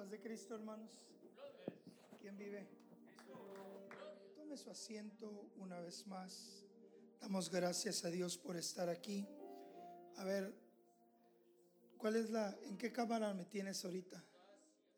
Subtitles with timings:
[0.00, 0.90] paz de Cristo, hermanos.
[2.22, 2.66] ¿Quién vive?
[4.34, 6.64] Tome su asiento una vez más.
[7.20, 9.28] Damos gracias a Dios por estar aquí.
[10.16, 10.54] A ver,
[11.98, 14.24] ¿cuál es la, en qué cámara me tienes ahorita?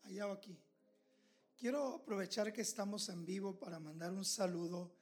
[0.04, 0.56] Allá o aquí.
[1.56, 4.94] Quiero aprovechar que estamos en vivo para mandar un saludo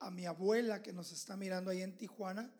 [0.00, 2.52] a mi abuela que nos está mirando ahí en Tijuana,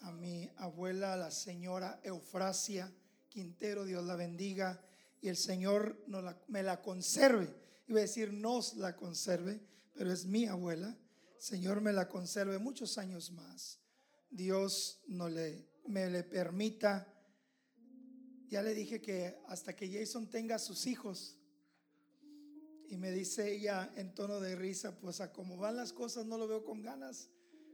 [0.00, 2.92] a mi abuela, la señora Eufrasia
[3.28, 4.82] Quintero, Dios la bendiga
[5.28, 6.04] el Señor
[6.48, 7.54] me la conserve.
[7.88, 9.60] Iba a decir nos la conserve,
[9.94, 10.96] pero es mi abuela.
[11.38, 13.78] Señor me la conserve muchos años más.
[14.30, 17.12] Dios no le, me le permita.
[18.48, 21.38] Ya le dije que hasta que Jason tenga sus hijos.
[22.88, 26.38] Y me dice ella en tono de risa, pues a cómo van las cosas no
[26.38, 27.30] lo veo con ganas.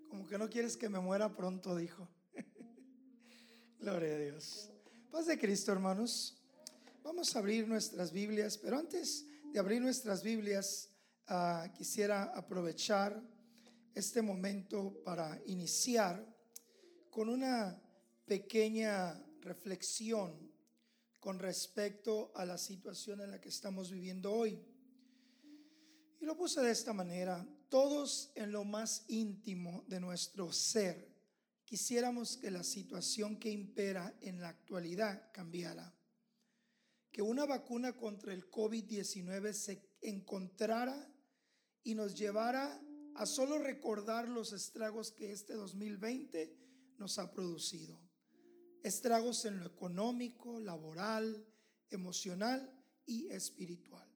[0.09, 2.09] Como que no quieres que me muera pronto, dijo.
[3.81, 4.71] Gloria a Dios.
[5.11, 6.42] Paz de Cristo, hermanos.
[7.03, 10.89] Vamos a abrir nuestras Biblias, pero antes de abrir nuestras Biblias,
[11.27, 13.21] ah, quisiera aprovechar
[13.93, 16.25] este momento para iniciar
[17.11, 17.77] con una
[18.25, 20.49] pequeña reflexión
[21.19, 24.65] con respecto a la situación en la que estamos viviendo hoy.
[26.21, 31.11] Y lo puse de esta manera, todos en lo más íntimo de nuestro ser
[31.65, 35.93] quisiéramos que la situación que impera en la actualidad cambiara
[37.13, 41.15] que una vacuna contra el COVID-19 se encontrara
[41.85, 42.83] y nos llevara
[43.15, 46.57] a solo recordar los estragos que este 2020
[46.97, 48.01] nos ha producido.
[48.83, 51.47] Estragos en lo económico, laboral,
[51.91, 52.73] emocional
[53.05, 54.09] y espiritual.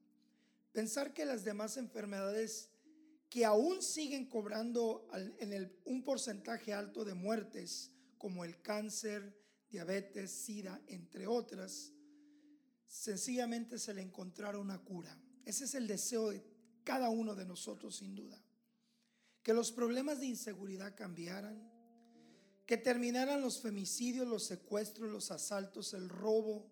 [0.71, 2.71] Pensar que las demás enfermedades
[3.29, 5.07] que aún siguen cobrando
[5.85, 9.37] un porcentaje alto de muertes, como el cáncer,
[9.69, 11.93] diabetes, sida, entre otras,
[12.87, 15.17] sencillamente se le encontrara una cura.
[15.45, 16.43] Ese es el deseo de
[16.83, 18.41] cada uno de nosotros, sin duda.
[19.43, 21.71] Que los problemas de inseguridad cambiaran,
[22.65, 26.69] que terminaran los femicidios, los secuestros, los asaltos, el robo,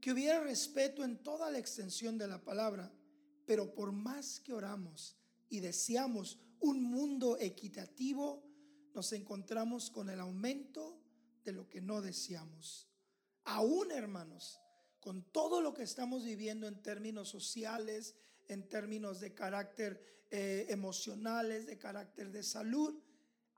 [0.00, 2.90] que hubiera respeto en toda la extensión de la palabra,
[3.44, 5.16] pero por más que oramos
[5.50, 8.42] y deseamos un mundo equitativo,
[8.94, 10.98] nos encontramos con el aumento
[11.44, 12.88] de lo que no deseamos.
[13.44, 14.59] Aún, hermanos,
[15.00, 18.14] con todo lo que estamos viviendo en términos sociales,
[18.48, 23.00] en términos de carácter eh, emocionales, de carácter de salud,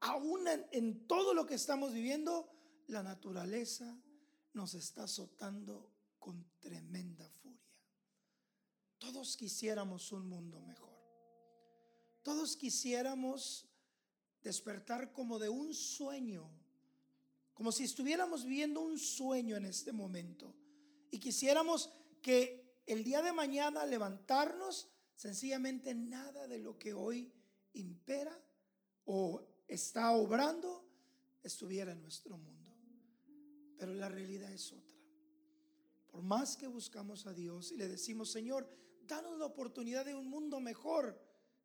[0.00, 2.48] aún en, todo lo que estamos viviendo,
[2.86, 3.98] la naturaleza
[4.54, 7.58] nos está azotando con tremenda furia.
[8.98, 10.92] Todos quisiéramos un mundo mejor.
[12.22, 13.66] Todos quisiéramos
[14.42, 16.48] despertar como de un sueño,
[17.52, 20.54] como si estuviéramos viviendo un sueño en este momento
[21.12, 21.92] y quisiéramos
[22.22, 27.30] que el día de mañana levantarnos, sencillamente nada de lo que hoy
[27.74, 28.36] impera
[29.04, 30.88] o está obrando
[31.42, 32.70] estuviera en nuestro mundo.
[33.76, 34.96] Pero la realidad es otra.
[36.08, 38.66] Por más que buscamos a Dios y le decimos, Señor,
[39.06, 41.20] danos la oportunidad de un mundo mejor,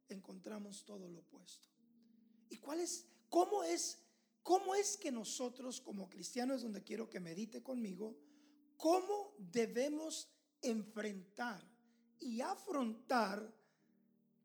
[0.10, 1.70] encontramos todo lo opuesto.
[2.50, 4.00] ¿Y cuál es, cómo es,
[4.44, 8.27] cómo es que nosotros como cristianos, donde quiero que medite conmigo,
[8.78, 10.30] cómo debemos
[10.62, 11.62] enfrentar
[12.20, 13.54] y afrontar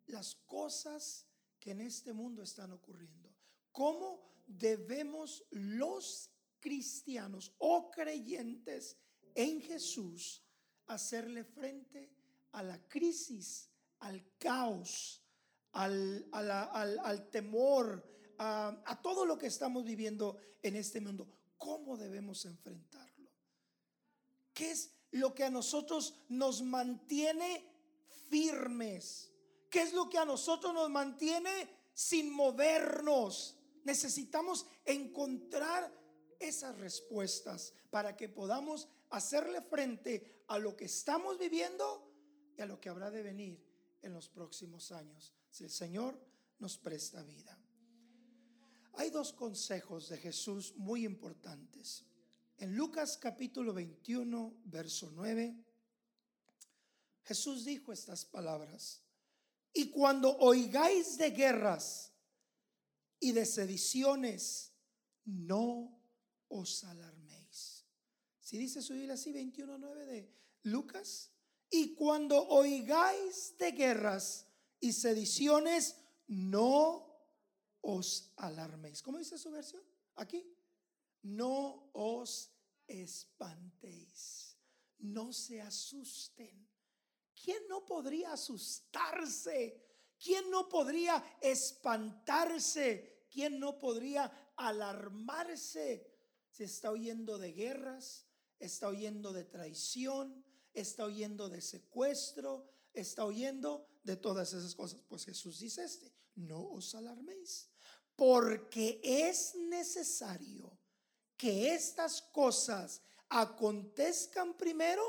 [0.07, 1.27] las cosas
[1.61, 3.31] que en este mundo están ocurriendo.
[3.71, 8.97] ¿Cómo debemos los cristianos o creyentes
[9.35, 10.43] en Jesús
[10.87, 12.11] hacerle frente
[12.53, 15.23] a la crisis, al caos,
[15.73, 18.05] al, temor,
[18.39, 21.29] a, a todo lo que estamos viviendo en este mundo?
[21.57, 23.02] ¿Cómo debemos enfrentarlo?
[24.63, 27.69] ¿Qué es lo que a nosotros nos mantiene
[28.31, 29.33] firmes?
[29.69, 33.57] ¿Qué es lo que a nosotros nos mantiene sin movernos?
[33.83, 35.93] Necesitamos encontrar
[36.39, 42.09] esas respuestas para que podamos hacerle frente a lo que estamos viviendo
[42.57, 43.61] y a lo que habrá de venir
[44.01, 46.17] en los próximos años, si el Señor
[46.61, 47.59] nos presta vida.
[48.93, 52.07] Hay dos consejos de Jesús muy importantes.
[52.59, 55.57] En Lucas capítulo 21, verso 9,
[57.25, 59.03] Jesús dijo estas palabras.
[59.73, 62.13] Y cuando oigáis de guerras
[63.19, 64.73] y de sediciones,
[65.25, 65.99] no
[66.49, 67.85] os alarméis.
[68.41, 70.31] Si dice su Biblia así, 21.9 de
[70.65, 71.31] Lucas.
[71.71, 74.47] Y cuando oigáis de guerras
[74.79, 75.97] y sediciones,
[76.27, 77.13] no
[77.81, 79.03] os alarméis.
[79.03, 79.83] ¿Cómo dice su versión?
[80.17, 80.52] Aquí.
[81.23, 82.51] No os
[82.87, 84.53] espantéis.
[85.03, 86.69] no se asusten.
[87.35, 89.83] ¿Quién no podría asustarse?
[90.23, 93.27] ¿Quién no podría espantarse?
[93.31, 96.09] ¿Quién no podría alarmarse?
[96.51, 98.27] Se está oyendo de guerras,
[98.59, 105.01] está oyendo de traición, está oyendo de secuestro, está oyendo de todas esas cosas.
[105.09, 107.71] Pues Jesús dice este, no os alarméis,
[108.15, 110.79] porque es necesario
[111.43, 115.03] que estas cosas acontezcan primero,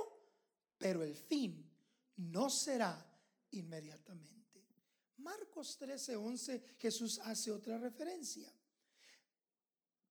[0.79, 1.63] pero el fin
[2.17, 3.05] no será
[3.51, 4.65] inmediatamente.
[5.17, 8.51] Marcos 13, 11, Jesús hace otra referencia.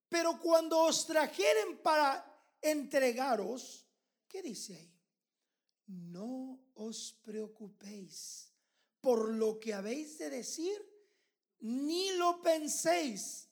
[0.09, 2.25] Pero cuando os trajeren para
[2.61, 3.85] entregaros,
[4.29, 4.95] ¿qué dice ahí?
[5.89, 8.49] No os preocupéis
[9.01, 10.81] por lo que habéis de decir,
[11.59, 13.49] ni lo penséis,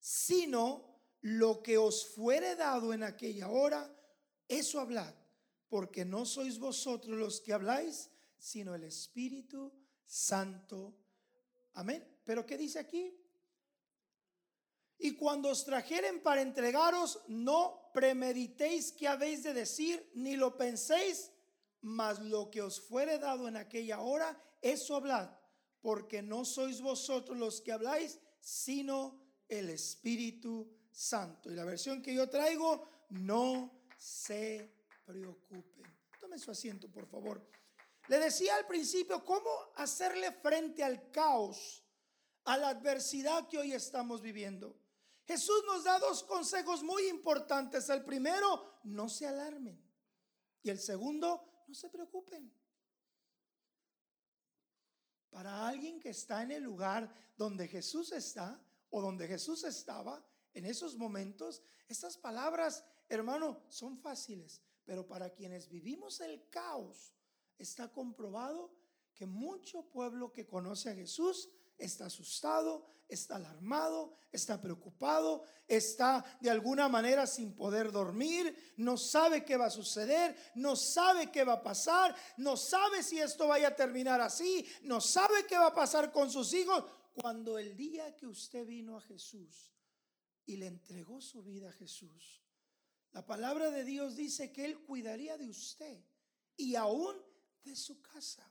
[0.00, 0.93] sino
[1.24, 3.90] lo que os fuere dado en aquella hora,
[4.46, 5.14] eso hablad,
[5.70, 9.72] porque no sois vosotros los que habláis, sino el Espíritu
[10.04, 10.94] Santo.
[11.72, 12.06] Amén.
[12.24, 13.18] Pero ¿qué dice aquí?
[14.98, 21.32] Y cuando os trajeren para entregaros, no premeditéis qué habéis de decir, ni lo penséis,
[21.80, 25.30] mas lo que os fuere dado en aquella hora, eso hablad,
[25.80, 31.50] porque no sois vosotros los que habláis, sino el Espíritu Santo.
[31.50, 34.72] Y la versión que yo traigo, no se
[35.04, 35.84] preocupen.
[36.20, 37.44] Tomen su asiento, por favor.
[38.06, 41.82] Le decía al principio cómo hacerle frente al caos,
[42.44, 44.78] a la adversidad que hoy estamos viviendo.
[45.26, 47.88] Jesús nos da dos consejos muy importantes.
[47.88, 49.82] El primero, no se alarmen.
[50.62, 52.52] Y el segundo, no se preocupen.
[55.30, 60.24] Para alguien que está en el lugar donde Jesús está o donde Jesús estaba
[60.54, 64.62] en esos momentos, estas palabras, hermano, son fáciles.
[64.84, 67.12] Pero para quienes vivimos el caos,
[67.58, 68.72] está comprobado
[69.14, 71.48] que mucho pueblo que conoce a Jesús
[71.78, 79.44] está asustado, está alarmado, está preocupado, está de alguna manera sin poder dormir, no sabe
[79.44, 83.68] qué va a suceder, no sabe qué va a pasar, no sabe si esto vaya
[83.68, 86.84] a terminar así, no sabe qué va a pasar con sus hijos.
[87.14, 89.73] Cuando el día que usted vino a Jesús
[90.46, 92.42] y le entregó su vida a Jesús,
[93.12, 96.04] la palabra de Dios dice que Él cuidaría de usted
[96.56, 97.16] y aún
[97.62, 98.48] de su casa.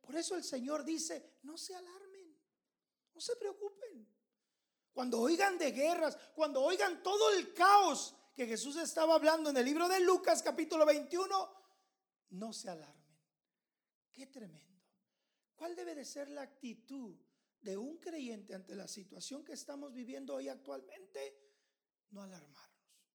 [0.00, 2.34] Por eso el Señor dice, no se alarmen,
[3.14, 4.08] no se preocupen.
[4.92, 9.64] Cuando oigan de guerras, cuando oigan todo el caos que Jesús estaba hablando en el
[9.64, 11.56] libro de Lucas capítulo 21,
[12.30, 13.18] no se alarmen.
[14.10, 14.82] Qué tremendo.
[15.54, 17.14] ¿Cuál debe de ser la actitud
[17.60, 21.36] de un creyente ante la situación que estamos viviendo hoy actualmente?
[22.10, 23.12] No alarmarnos,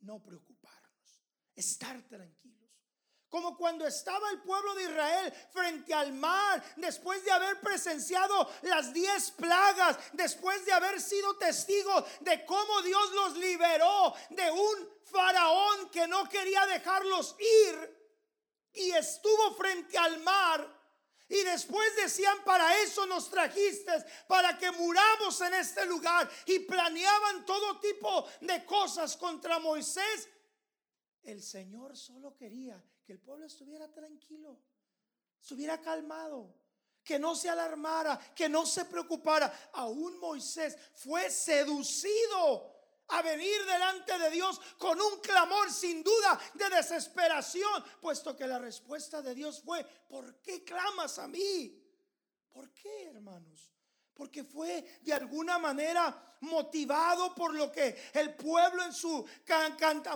[0.00, 1.22] no preocuparnos,
[1.54, 2.66] estar tranquilos.
[3.28, 8.92] Como cuando estaba el pueblo de Israel frente al mar, después de haber presenciado las
[8.92, 15.90] diez plagas, después de haber sido testigos de cómo Dios los liberó de un faraón
[15.90, 17.96] que no quería dejarlos ir
[18.72, 20.75] y estuvo frente al mar.
[21.28, 23.92] Y después decían, para eso nos trajiste,
[24.28, 26.30] para que muramos en este lugar.
[26.46, 30.28] Y planeaban todo tipo de cosas contra Moisés.
[31.22, 34.60] El Señor solo quería que el pueblo estuviera tranquilo,
[35.40, 36.54] estuviera calmado,
[37.02, 39.70] que no se alarmara, que no se preocupara.
[39.72, 42.75] Aún Moisés fue seducido
[43.08, 48.58] a venir delante de Dios con un clamor sin duda de desesperación, puesto que la
[48.58, 51.82] respuesta de Dios fue, ¿por qué clamas a mí?
[52.50, 53.76] ¿Por qué, hermanos?
[54.16, 59.26] porque fue de alguna manera motivado por lo que el pueblo en su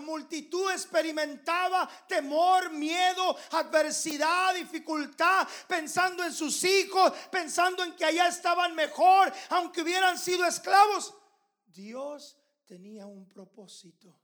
[0.01, 8.75] multitud experimentaba temor, miedo, adversidad, dificultad, pensando en sus hijos, pensando en que allá estaban
[8.75, 11.15] mejor, aunque hubieran sido esclavos.
[11.67, 12.40] Dios
[12.71, 14.17] tenía un propósito.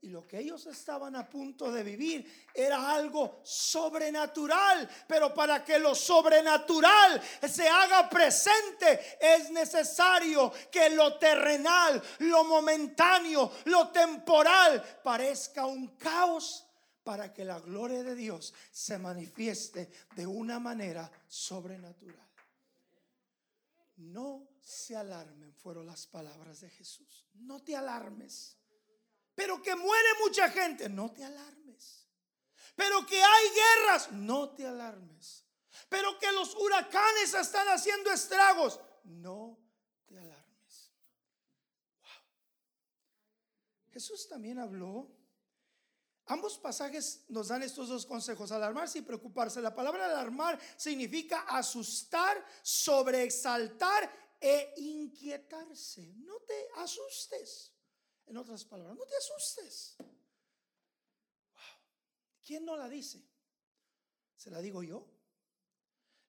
[0.00, 4.88] Y lo que ellos estaban a punto de vivir era algo sobrenatural.
[5.06, 13.52] Pero para que lo sobrenatural se haga presente es necesario que lo terrenal, lo momentáneo,
[13.66, 16.64] lo temporal parezca un caos
[17.04, 22.25] para que la gloria de Dios se manifieste de una manera sobrenatural.
[23.96, 27.26] No se alarmen, fueron las palabras de Jesús.
[27.34, 28.56] No te alarmes
[29.36, 32.08] pero que muere mucha gente, no te alarmes.
[32.74, 35.44] Pero que hay guerras, no te alarmes.
[35.90, 39.58] Pero que los huracanes están haciendo estragos, no
[40.06, 40.90] te alarmes.
[43.92, 45.14] Jesús también habló
[46.28, 49.60] Ambos pasajes nos dan estos dos consejos, alarmarse y preocuparse.
[49.60, 56.14] La palabra alarmar significa asustar, sobreexaltar e inquietarse.
[56.16, 57.72] No te asustes.
[58.26, 59.96] En otras palabras, no te asustes.
[62.44, 63.24] ¿Quién no la dice?
[64.36, 65.06] ¿Se la digo yo?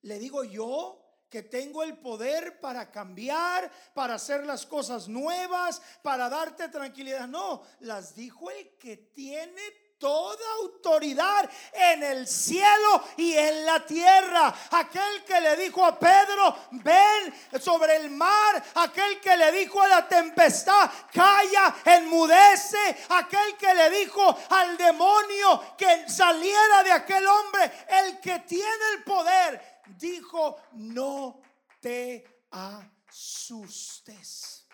[0.01, 6.30] ¿Le digo yo que tengo el poder para cambiar, para hacer las cosas nuevas, para
[6.30, 7.27] darte tranquilidad?
[7.27, 14.54] No, las dijo el que tiene toda autoridad en el cielo y en la tierra.
[14.72, 18.63] Aquel que le dijo a Pedro, ven sobre el mar.
[18.75, 22.98] Aquel que le dijo a la tempestad, calla, enmudece.
[23.10, 29.04] Aquel que le dijo al demonio que saliera de aquel hombre, el que tiene el
[29.04, 31.42] poder, dijo, no
[31.80, 34.68] te asustes.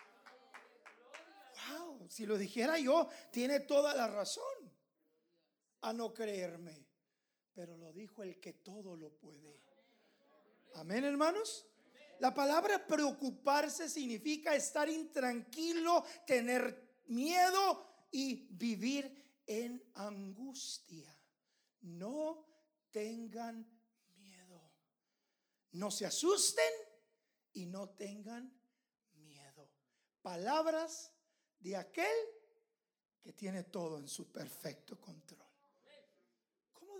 [1.68, 4.63] Wow, si lo dijera yo, tiene toda la razón
[5.84, 6.82] a no creerme,
[7.52, 9.62] pero lo dijo el que todo lo puede.
[10.76, 11.66] Amén, hermanos.
[12.20, 21.14] La palabra preocuparse significa estar intranquilo, tener miedo y vivir en angustia.
[21.82, 22.46] No
[22.90, 23.68] tengan
[24.16, 24.72] miedo.
[25.72, 26.72] No se asusten
[27.52, 28.50] y no tengan
[29.16, 29.70] miedo.
[30.22, 31.12] Palabras
[31.60, 32.16] de aquel
[33.20, 35.43] que tiene todo en su perfecto control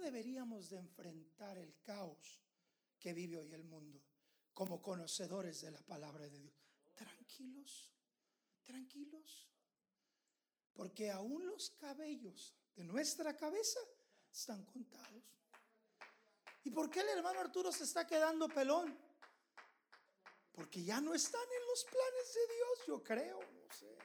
[0.04, 2.42] deberíamos de enfrentar el caos
[2.98, 4.02] que vive hoy el mundo
[4.52, 6.54] como conocedores de la palabra de Dios?
[6.94, 7.90] Tranquilos,
[8.62, 9.50] tranquilos.
[10.74, 13.80] Porque aún los cabellos de nuestra cabeza
[14.30, 15.24] están contados.
[16.64, 18.98] ¿Y por qué el hermano Arturo se está quedando pelón?
[20.52, 23.96] Porque ya no están en los planes de Dios, yo creo, no sé.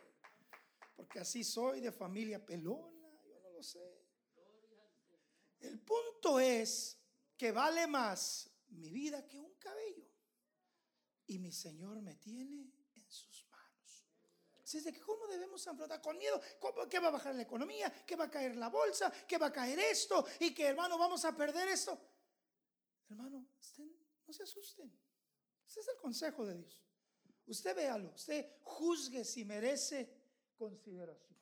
[0.95, 3.98] Porque así soy de familia pelona, yo no lo sé.
[5.59, 6.97] El punto es
[7.37, 10.07] que vale más mi vida que un cabello.
[11.27, 14.05] Y mi Señor me tiene en sus manos.
[14.63, 16.41] Así de que, ¿cómo debemos enfrentar con miedo?
[16.59, 17.91] ¿Cómo, ¿Qué va a bajar la economía?
[18.05, 19.11] ¿Qué va a caer la bolsa?
[19.27, 20.25] ¿Qué va a caer esto?
[20.39, 21.99] Y que, hermano, vamos a perder esto.
[23.09, 23.45] Hermano,
[24.25, 24.91] no se asusten.
[25.67, 26.81] Ese es el consejo de Dios.
[27.45, 30.07] Usted véalo, usted juzgue si merece
[30.55, 31.38] consideración.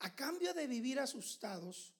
[0.00, 1.94] A cambio de vivir asustados,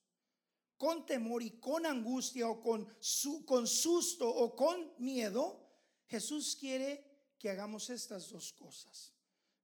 [0.77, 5.69] con temor y con angustia o con, su, con susto o con miedo,
[6.07, 7.05] Jesús quiere
[7.39, 9.13] que hagamos estas dos cosas.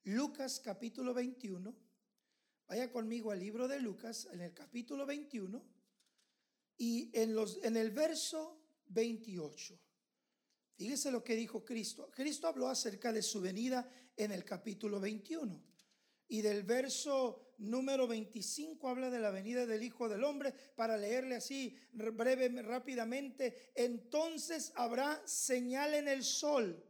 [0.04, 1.74] Lucas capítulo 21,
[2.68, 5.64] vaya conmigo al libro de Lucas en el capítulo 21
[6.76, 9.80] y en, los, en el verso 28.
[10.76, 12.10] Fíjese lo que dijo Cristo.
[12.12, 15.62] Cristo habló acerca de su venida en el capítulo 21
[16.28, 20.52] y del verso número 25 habla de la venida del Hijo del Hombre.
[20.74, 23.72] Para leerle así breve, rápidamente.
[23.74, 26.84] Entonces habrá señal en el sol,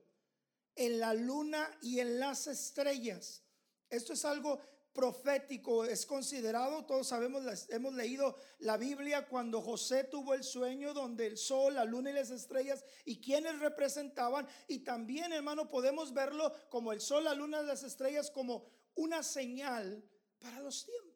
[0.75, 3.43] en la luna y en las estrellas.
[3.89, 4.61] Esto es algo
[4.97, 11.27] profético, es considerado, todos sabemos, hemos leído la Biblia cuando José tuvo el sueño donde
[11.27, 14.49] el sol, la luna y las estrellas y quienes representaban.
[14.67, 19.23] Y también, hermano, podemos verlo como el sol, la luna y las estrellas como una
[19.23, 20.03] señal
[20.39, 21.07] para los tiempos.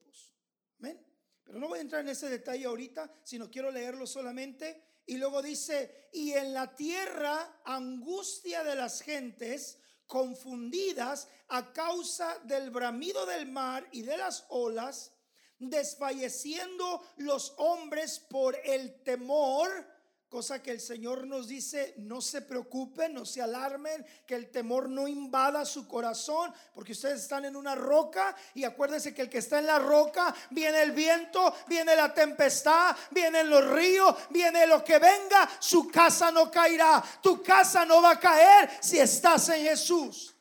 [1.50, 5.00] Pero no voy a entrar en ese detalle ahorita, sino quiero leerlo solamente.
[5.07, 12.71] Y luego dice, y en la tierra angustia de las gentes confundidas a causa del
[12.71, 15.12] bramido del mar y de las olas,
[15.59, 19.87] desfalleciendo los hombres por el temor
[20.31, 24.89] Cosa que el Señor nos dice, no se preocupen, no se alarmen, que el temor
[24.89, 29.39] no invada su corazón, porque ustedes están en una roca y acuérdense que el que
[29.39, 34.85] está en la roca, viene el viento, viene la tempestad, vienen los ríos, viene lo
[34.85, 39.65] que venga, su casa no caerá, tu casa no va a caer si estás en
[39.65, 40.33] Jesús.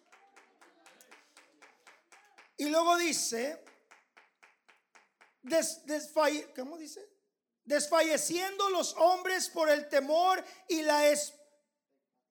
[2.57, 3.63] Y luego dice,
[5.41, 5.81] des,
[6.55, 7.18] ¿cómo dice?
[7.69, 11.07] Desfalleciendo los hombres por el temor y la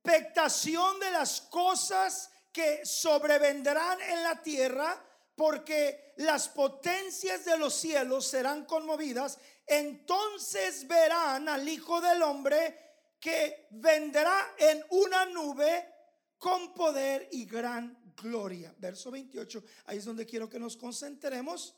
[0.04, 5.00] expectación de las cosas que sobrevendrán en la tierra,
[5.36, 12.76] porque las potencias de los cielos serán conmovidas, entonces verán al Hijo del Hombre
[13.20, 15.88] que vendrá en una nube
[16.36, 18.74] con poder y gran gloria.
[18.76, 21.76] Verso 28, ahí es donde quiero que nos concentremos.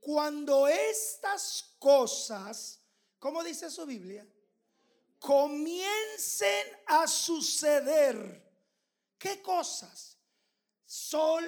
[0.00, 2.80] Cuando estas cosas
[3.18, 4.26] ¿Cómo dice su Biblia?
[5.18, 8.44] Comiencen a suceder.
[9.18, 10.18] ¿Qué cosas?
[10.84, 11.44] Sol,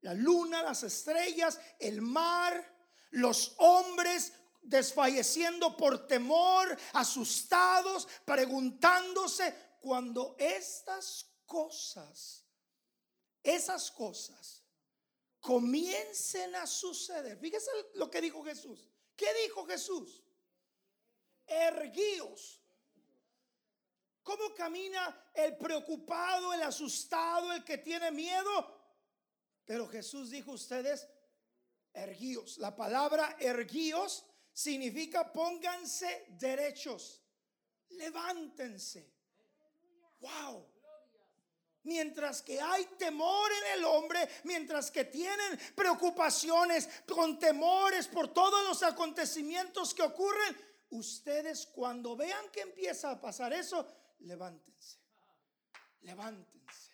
[0.00, 2.76] La luna, las estrellas, el mar,
[3.10, 4.32] los hombres
[4.62, 12.44] desfalleciendo por temor, asustados, preguntándose cuando estas cosas,
[13.42, 14.62] esas cosas
[15.40, 17.38] comiencen a suceder.
[17.38, 18.88] Fíjese lo que dijo Jesús.
[19.16, 20.22] ¿Qué dijo Jesús?
[21.46, 22.60] Erguíos.
[24.22, 28.76] ¿Cómo camina el preocupado, el asustado, el que tiene miedo?
[29.64, 31.06] Pero Jesús dijo ustedes,
[31.92, 32.58] erguíos.
[32.58, 37.22] La palabra erguíos significa pónganse derechos,
[37.90, 39.12] levántense.
[40.20, 40.66] Wow.
[41.82, 48.64] Mientras que hay temor en el hombre, mientras que tienen preocupaciones con temores por todos
[48.66, 50.56] los acontecimientos que ocurren,
[50.90, 53.86] ustedes cuando vean que empieza a pasar eso,
[54.20, 54.98] levántense.
[56.02, 56.92] Levántense.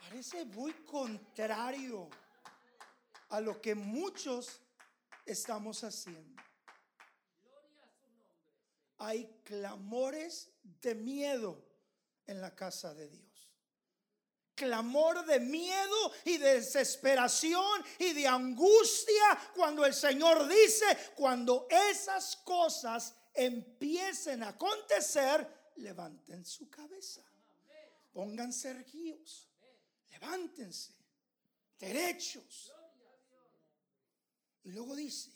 [0.00, 2.08] Parece muy contrario
[3.28, 4.60] a lo que muchos
[5.24, 6.42] estamos haciendo.
[8.98, 11.64] Hay clamores de miedo
[12.26, 13.29] en la casa de Dios.
[14.60, 20.84] Clamor de miedo y de desesperación y de angustia cuando el Señor dice,
[21.16, 27.22] cuando esas cosas empiecen a acontecer, levanten su cabeza.
[28.12, 29.48] Pónganse erguidos.
[30.10, 30.92] Levántense.
[31.78, 32.70] Derechos.
[34.64, 35.30] Y luego dice,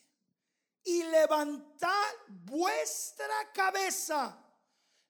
[0.85, 4.39] y levantad vuestra cabeza.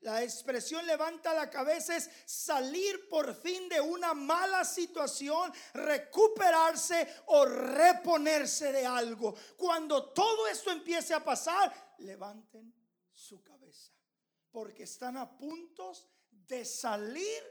[0.05, 7.47] La expresión levanta la cabeza es salir por fin de una mala situación, recuperarse o
[7.47, 9.35] reponerse de algo.
[9.57, 12.71] Cuando todo esto empiece a pasar, levanten
[13.15, 13.93] su cabeza,
[14.51, 15.91] porque están a punto
[16.31, 17.43] de salir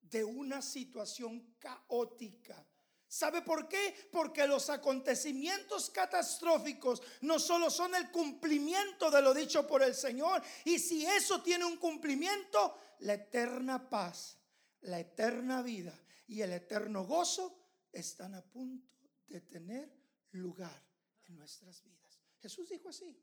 [0.00, 2.66] de una situación caótica
[3.10, 4.08] ¿Sabe por qué?
[4.12, 10.40] Porque los acontecimientos catastróficos no solo son el cumplimiento de lo dicho por el Señor,
[10.64, 14.38] y si eso tiene un cumplimiento, la eterna paz,
[14.82, 18.88] la eterna vida y el eterno gozo están a punto
[19.26, 19.92] de tener
[20.30, 20.80] lugar
[21.26, 22.20] en nuestras vidas.
[22.40, 23.20] Jesús dijo así.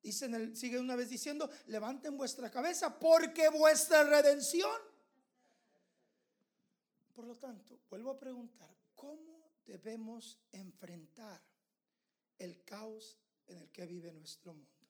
[0.00, 4.80] Dice sigue una vez diciendo, levanten vuestra cabeza porque vuestra redención.
[7.12, 11.40] Por lo tanto, vuelvo a preguntar, ¿Cómo debemos enfrentar
[12.36, 14.88] el caos en el que vive nuestro mundo?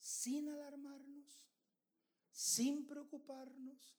[0.00, 1.44] Sin alarmarnos,
[2.30, 3.94] sin preocuparnos,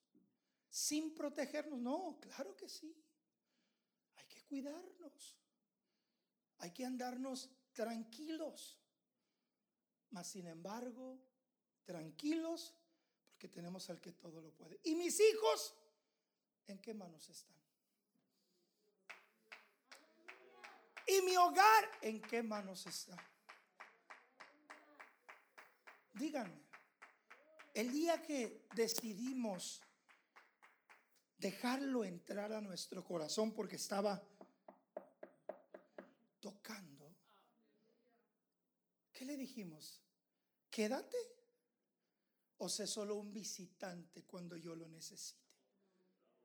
[0.68, 1.80] sin protegernos.
[1.80, 2.92] No, claro que sí.
[4.16, 5.38] Hay que cuidarnos.
[6.58, 8.80] Hay que andarnos tranquilos.
[10.10, 11.20] Mas sin embargo,
[11.86, 12.74] tranquilos
[13.30, 14.80] porque tenemos al que todo lo puede.
[14.86, 15.76] ¿Y mis hijos?
[16.66, 17.63] ¿En qué manos están?
[21.08, 23.18] ¿Y mi hogar en qué manos está?
[26.14, 26.62] Díganme,
[27.74, 29.82] el día que decidimos
[31.38, 34.24] dejarlo entrar a nuestro corazón porque estaba
[36.40, 37.16] tocando,
[39.12, 40.02] ¿qué le dijimos?
[40.70, 41.18] Quédate
[42.58, 45.42] o sé solo un visitante cuando yo lo necesite.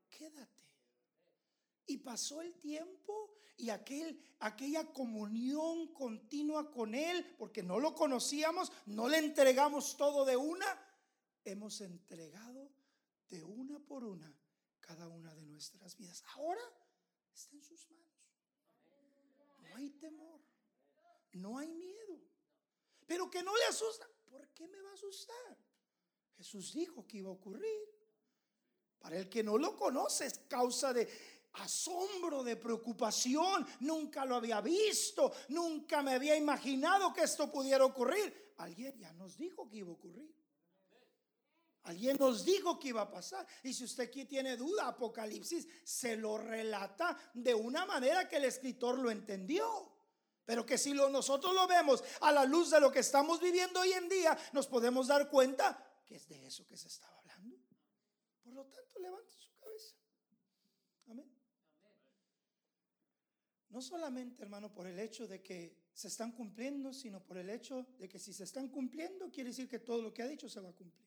[0.09, 0.68] Quédate.
[1.89, 8.71] Y pasó el tiempo y aquel, aquella comunión continua con Él, porque no lo conocíamos,
[8.87, 10.67] no le entregamos todo de una,
[11.45, 12.71] hemos entregado
[13.29, 14.33] de una por una
[14.81, 16.23] cada una de nuestras vidas.
[16.37, 16.63] Ahora
[17.35, 18.07] está en sus manos.
[19.59, 20.41] No hay temor,
[21.33, 22.21] no hay miedo.
[23.07, 24.09] Pero que no le asusta.
[24.31, 25.59] ¿Por qué me va a asustar?
[26.37, 27.99] Jesús dijo que iba a ocurrir.
[28.99, 31.07] Para el que no lo conoce es causa de
[31.55, 33.67] asombro, de preocupación.
[33.81, 38.55] Nunca lo había visto, nunca me había imaginado que esto pudiera ocurrir.
[38.59, 40.35] Alguien ya nos dijo que iba a ocurrir.
[41.85, 43.47] Alguien nos dijo que iba a pasar.
[43.63, 48.45] Y si usted aquí tiene duda, Apocalipsis se lo relata de una manera que el
[48.45, 49.95] escritor lo entendió.
[50.45, 53.81] Pero que si lo, nosotros lo vemos a la luz de lo que estamos viviendo
[53.81, 57.57] hoy en día, nos podemos dar cuenta que es de eso que se estaba hablando.
[58.43, 59.97] Por lo tanto, levante su cabeza.
[61.07, 61.31] Amén.
[63.71, 67.87] No solamente, hermano, por el hecho de que se están cumpliendo, sino por el hecho
[67.99, 70.61] de que si se están cumpliendo, quiere decir que todo lo que ha dicho se
[70.61, 71.07] va a cumplir.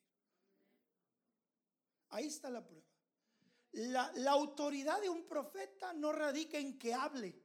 [2.09, 2.85] Ahí está la prueba.
[3.73, 7.41] La, la autoridad de un profeta no radica en que hable,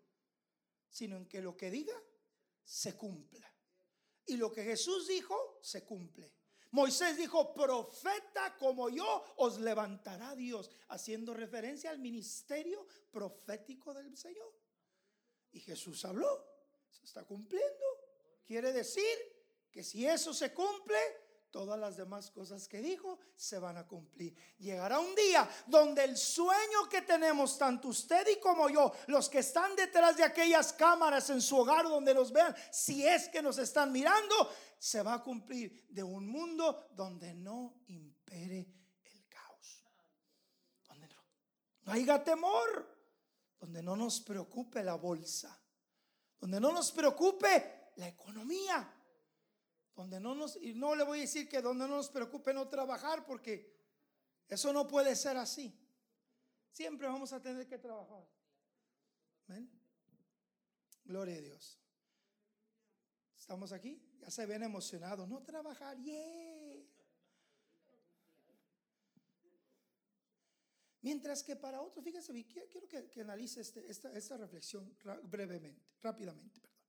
[0.90, 1.94] sino en que lo que diga
[2.64, 3.50] se cumpla.
[4.26, 6.32] Y lo que Jesús dijo, se cumple.
[6.72, 14.52] Moisés dijo, profeta como yo os levantará Dios, haciendo referencia al ministerio profético del Señor.
[15.56, 16.46] Y Jesús habló,
[16.90, 17.86] se está cumpliendo.
[18.44, 19.16] Quiere decir
[19.70, 20.98] que si eso se cumple,
[21.50, 24.36] todas las demás cosas que dijo se van a cumplir.
[24.58, 29.38] Llegará un día donde el sueño que tenemos, tanto usted y como yo, los que
[29.38, 33.56] están detrás de aquellas cámaras en su hogar donde nos vean, si es que nos
[33.56, 39.82] están mirando, se va a cumplir de un mundo donde no impere el caos.
[40.86, 41.24] Donde no,
[41.84, 42.95] no haya temor,
[43.58, 45.58] donde no nos preocupe la bolsa,
[46.38, 48.92] donde no nos preocupe la economía
[49.96, 52.68] donde no nos, y no le voy a decir que donde no nos preocupe no
[52.68, 53.74] trabajar, porque
[54.46, 55.74] eso no puede ser así.
[56.70, 58.28] Siempre vamos a tener que trabajar.
[59.46, 59.70] ¿Ven?
[61.04, 61.78] Gloria a Dios.
[63.38, 64.02] ¿Estamos aquí?
[64.20, 65.26] Ya se ven emocionados.
[65.26, 66.75] No trabajar, yeah.
[71.06, 74.92] Mientras que para otros, fíjense, quiero que, analice este, esta, reflexión
[75.22, 76.80] brevemente, rápidamente, perdón.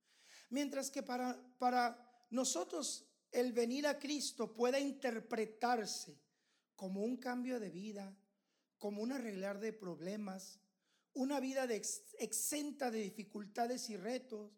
[0.50, 6.20] Mientras que para, para nosotros el venir a Cristo pueda interpretarse
[6.74, 8.12] como un cambio de vida,
[8.76, 10.58] como un arreglar de problemas,
[11.12, 11.68] una vida
[12.18, 14.50] exenta de dificultades y retos,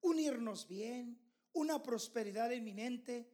[0.00, 1.20] unirnos bien,
[1.54, 3.28] una prosperidad inminente,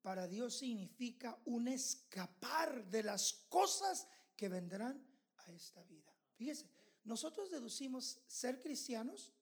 [0.00, 5.13] para Dios significa un escapar de las cosas que vendrán
[5.52, 6.12] esta vida.
[6.34, 6.68] Fíjese,
[7.04, 9.32] nosotros deducimos ser cristianos,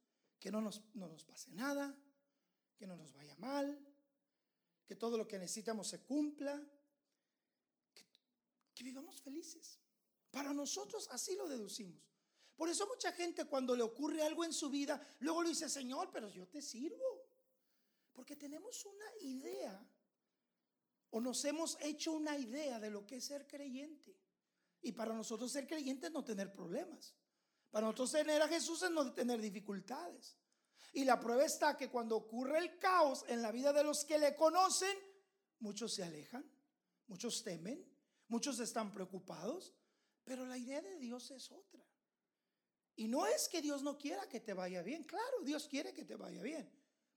[0.40, 1.96] que no nos, no nos pase nada,
[2.76, 3.78] que no nos vaya mal,
[4.84, 6.60] que todo lo que necesitamos se cumpla,
[8.74, 9.78] que, vivamos felices.
[10.32, 12.02] Para nosotros así lo deducimos.
[12.56, 16.10] Por eso mucha gente cuando le ocurre algo en su vida, luego le dice, Señor,
[16.12, 17.28] pero yo te sirvo.
[18.12, 19.86] Porque tenemos una idea
[21.10, 24.16] o nos hemos hecho una idea de lo que es ser creyente.
[24.82, 27.14] Y para nosotros ser creyente es no tener problemas.
[27.70, 30.36] Para nosotros tener a Jesús es no tener dificultades.
[30.92, 34.18] Y la prueba está que cuando ocurre el caos en la vida de los que
[34.18, 34.94] le conocen,
[35.60, 36.44] muchos se alejan,
[37.06, 37.82] muchos temen,
[38.28, 39.72] muchos están preocupados,
[40.24, 41.82] pero la idea de Dios es otra.
[42.94, 46.04] Y no es que Dios no quiera que te vaya bien, claro, Dios quiere que
[46.04, 46.70] te vaya bien.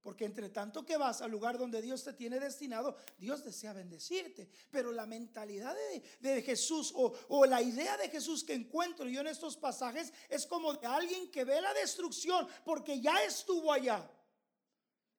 [0.06, 4.48] Porque entre tanto que vas al lugar donde Dios te tiene destinado, Dios desea bendecirte.
[4.70, 5.76] Pero la mentalidad
[6.20, 10.46] de, Jesús o, o, la idea de Jesús que encuentro yo en estos pasajes es
[10.46, 14.08] como de alguien que ve la destrucción porque ya estuvo allá.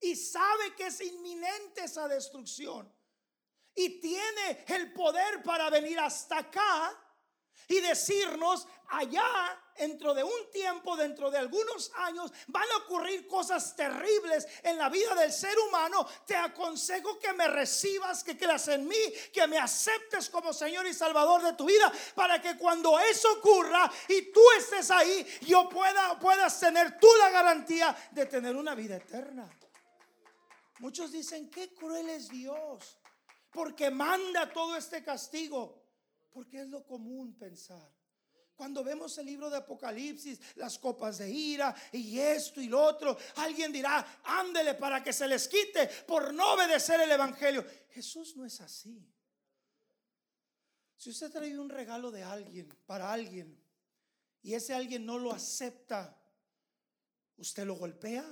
[0.01, 2.88] Y sabe que es inminente esa destrucción.
[3.75, 6.96] Y tiene el poder para venir hasta acá
[7.69, 13.75] y decirnos allá dentro de un tiempo, dentro de algunos años, van a ocurrir cosas
[13.77, 16.07] terribles en la vida del ser humano.
[16.27, 18.97] Te aconsejo que me recibas, que creas en mí,
[19.33, 23.90] que me aceptes como Señor y Salvador de tu vida, para que cuando eso ocurra
[24.09, 28.97] y tú estés ahí, yo pueda, puedas tener tú la garantía de tener una vida
[28.97, 29.49] eterna.
[30.79, 32.99] Muchos dicen, qué cruel es Dios,
[33.51, 35.86] porque manda todo este castigo,
[36.37, 37.90] porque es lo común pensar.
[38.55, 43.16] Cuando vemos el libro de Apocalipsis, las copas de ira y esto y lo otro,
[43.37, 47.64] alguien dirá, ándele para que se les quite por no obedecer el Evangelio.
[47.88, 49.03] Jesús no es así.
[50.99, 53.59] Si usted trae un regalo de alguien, para alguien,
[54.42, 56.20] y ese alguien no lo acepta,
[57.38, 58.27] usted lo golpea,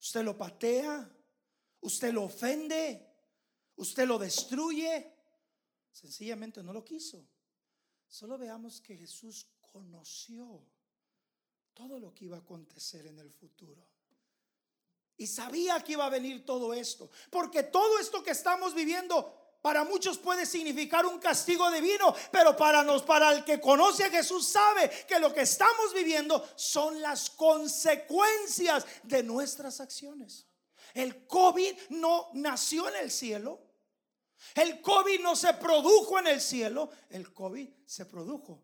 [0.00, 1.10] usted lo patea,
[1.80, 3.12] usted lo ofende,
[3.74, 5.17] usted lo destruye,
[5.98, 7.26] sencillamente no lo quiso.
[8.06, 10.64] Solo veamos que Jesús conoció
[11.74, 13.84] todo lo que iba a acontecer en el futuro.
[15.16, 17.10] Y sabía que iba a venir todo esto.
[17.30, 22.84] Porque todo esto que estamos viviendo para muchos puede significar un castigo divino, pero para
[22.84, 27.28] nos para el que conoce a Jesús sabe que lo que estamos viviendo son las
[27.30, 30.46] consecuencias de nuestras acciones.
[30.94, 33.67] El COVID no nació en el cielo.
[34.54, 38.62] El COVID no se produjo en el cielo, el COVID se produjo,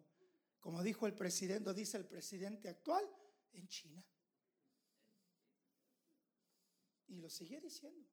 [0.61, 3.09] como dijo el presidente, dice el presidente actual,
[3.53, 4.05] en China.
[7.09, 8.09] Y lo sigue diciendo,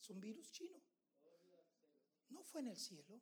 [0.00, 0.80] es un virus chino.
[2.28, 3.20] No fue en el cielo.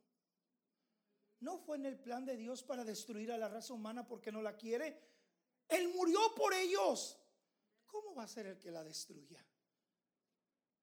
[1.40, 4.42] No fue en el plan de Dios para destruir a la raza humana porque no
[4.42, 5.00] la quiere.
[5.68, 7.18] Él murió por ellos.
[7.86, 9.44] ¿Cómo va a ser el que la destruya?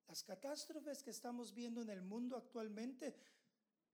[0.07, 3.15] Las catástrofes que estamos viendo en el mundo actualmente,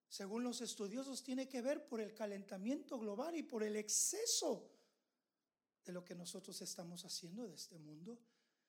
[0.07, 4.69] según los estudiosos, tiene que ver por el calentamiento global y por el exceso
[5.83, 8.19] de lo que nosotros estamos haciendo de este mundo.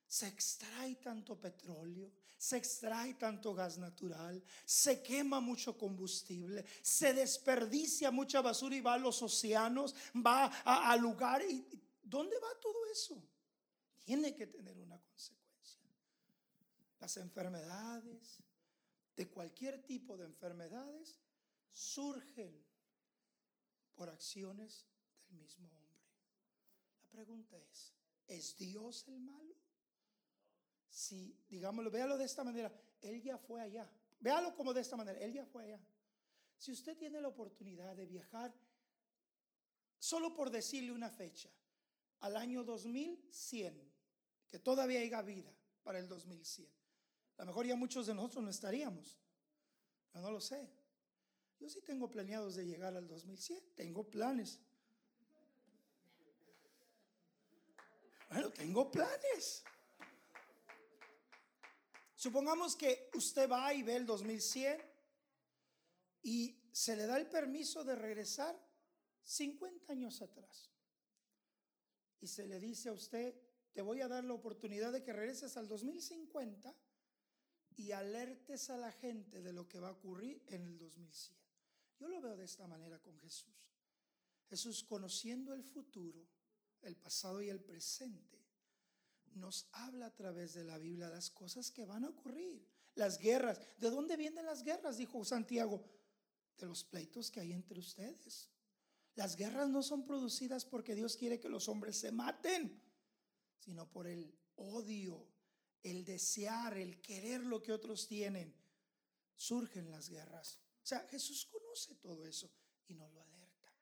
[0.07, 8.11] se extrae tanto petróleo, se extrae tanto gas natural, se quema mucho combustible, se desperdicia
[8.11, 11.63] mucha basura y va a los océanos, va a, a lugares.
[12.03, 13.21] ¿Dónde va todo eso?
[14.05, 15.44] Tiene que tener una consecuencia.
[17.05, 18.43] Las enfermedades,
[19.15, 21.21] de cualquier tipo de enfermedades,
[21.71, 22.65] surgen
[23.95, 24.87] por acciones
[25.29, 26.01] del mismo hombre.
[27.03, 27.93] La pregunta es,
[28.27, 29.55] ¿es Dios el malo?
[30.89, 33.87] Si, digámoslo, véalo de esta manera, Él ya fue allá.
[34.19, 35.87] Véalo como de esta manera, Él ya fue allá.
[36.57, 38.55] Si usted tiene la oportunidad de viajar,
[39.99, 41.51] solo por decirle una fecha,
[42.21, 43.93] al año 2100,
[44.49, 46.84] que todavía haya vida para el 2100.
[47.37, 49.19] A lo mejor ya muchos de nosotros no estaríamos.
[50.13, 50.71] Yo no lo sé.
[51.59, 53.75] Yo sí tengo planeados de llegar al 2100.
[53.75, 54.61] Tengo planes.
[58.29, 59.65] Bueno, tengo planes.
[62.15, 64.81] Supongamos que usted va y ve el 2100
[66.23, 68.59] y se le da el permiso de regresar
[69.23, 70.71] 50 años atrás.
[72.21, 73.35] Y se le dice a usted,
[73.73, 76.75] te voy a dar la oportunidad de que regreses al 2050
[77.77, 81.37] y alertes a la gente de lo que va a ocurrir en el 2100.
[81.99, 83.55] Yo lo veo de esta manera con Jesús.
[84.49, 86.27] Jesús conociendo el futuro,
[86.83, 88.45] el pasado y el presente,
[89.35, 92.67] nos habla a través de la Biblia las cosas que van a ocurrir.
[92.95, 93.61] Las guerras.
[93.79, 94.97] ¿De dónde vienen las guerras?
[94.97, 95.85] Dijo Santiago.
[96.59, 98.51] De los pleitos que hay entre ustedes.
[99.17, 102.81] Las guerras no son producidas porque Dios quiere que los hombres se maten,
[103.59, 105.27] sino por el odio,
[105.85, 108.53] el desear, el querer lo que otros tienen.
[109.37, 110.59] Surgen las guerras.
[110.83, 112.51] O sea, Jesús conoce todo eso
[112.89, 113.73] y nos lo alerta.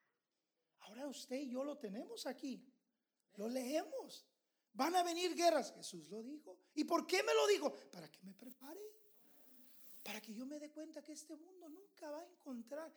[0.80, 2.62] Ahora usted y yo lo tenemos aquí.
[3.36, 4.26] Lo leemos.
[4.74, 5.72] Van a venir guerras.
[5.72, 6.58] Jesús lo dijo.
[6.74, 7.74] ¿Y por qué me lo dijo?
[7.90, 8.80] Para que me prepare.
[10.02, 12.92] Para que yo me dé cuenta que este mundo nunca va a encontrar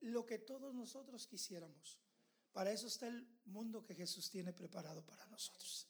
[0.00, 2.00] lo que todos nosotros quisiéramos.
[2.52, 5.88] Para eso está el mundo que Jesús tiene preparado para nosotros.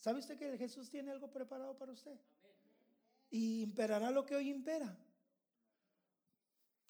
[0.00, 2.18] ¿Sabe usted que Jesús tiene algo preparado para usted?
[3.30, 4.98] Y imperará lo que hoy impera.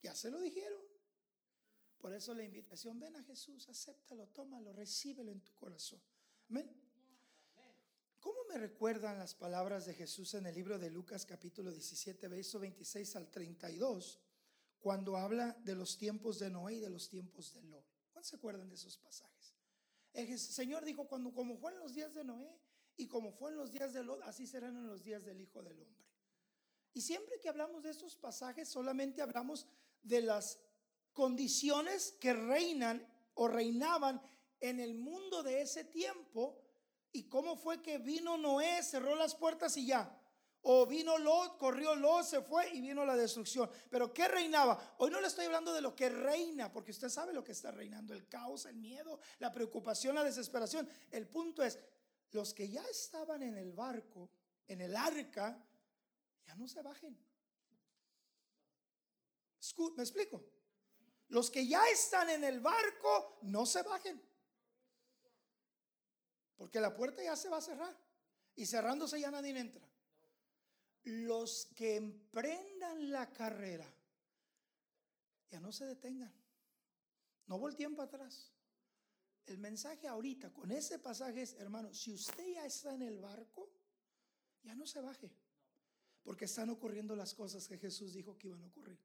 [0.00, 0.80] Ya se lo dijeron.
[1.98, 6.00] Por eso la invitación, ven a Jesús, acéptalo, tómalo, recíbelo en tu corazón.
[6.48, 6.70] Amén.
[8.20, 12.58] ¿Cómo me recuerdan las palabras de Jesús en el libro de Lucas capítulo 17, verso
[12.60, 14.20] 26 al 32,
[14.78, 17.84] cuando habla de los tiempos de Noé y de los tiempos de Lot?
[18.12, 19.54] ¿Cuántos se acuerdan de esos pasajes?
[20.12, 22.58] El Señor dijo, cuando como fue en los días de Noé
[23.00, 25.62] y como fue en los días de Lot, así serán en los días del Hijo
[25.62, 26.04] del Hombre.
[26.92, 29.66] Y siempre que hablamos de estos pasajes, solamente hablamos
[30.02, 30.58] de las
[31.12, 34.20] condiciones que reinan o reinaban
[34.60, 36.60] en el mundo de ese tiempo
[37.12, 40.16] ¿Y cómo fue que vino Noé, cerró las puertas y ya?
[40.62, 43.68] O vino Lot, corrió Lot, se fue y vino la destrucción.
[43.88, 44.94] Pero ¿qué reinaba?
[44.98, 47.70] Hoy no le estoy hablando de lo que reina, porque usted sabe lo que está
[47.70, 50.88] reinando, el caos, el miedo, la preocupación, la desesperación.
[51.10, 51.78] El punto es,
[52.32, 54.30] los que ya estaban en el barco,
[54.66, 55.66] en el arca,
[56.46, 57.18] ya no se bajen.
[59.96, 60.44] ¿Me explico?
[61.28, 64.20] Los que ya están en el barco, no se bajen.
[66.56, 67.96] Porque la puerta ya se va a cerrar.
[68.56, 69.88] Y cerrándose ya nadie entra.
[71.04, 73.86] Los que emprendan la carrera,
[75.48, 76.32] ya no se detengan.
[77.46, 78.52] No volteen para atrás.
[79.46, 83.70] El mensaje ahorita con ese pasaje es, hermano, si usted ya está en el barco,
[84.62, 85.30] ya no se baje.
[86.22, 88.98] Porque están ocurriendo las cosas que Jesús dijo que iban a ocurrir.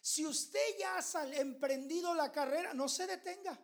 [0.00, 3.58] Si usted ya ha emprendido la carrera, no se detenga.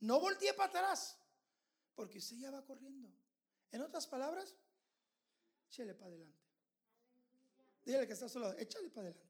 [0.00, 1.18] No voltee para atrás.
[1.94, 3.12] Porque usted ya va corriendo.
[3.72, 4.54] En otras palabras,
[5.68, 6.38] échale para adelante.
[7.84, 9.28] Dígale que está solo, échale para adelante.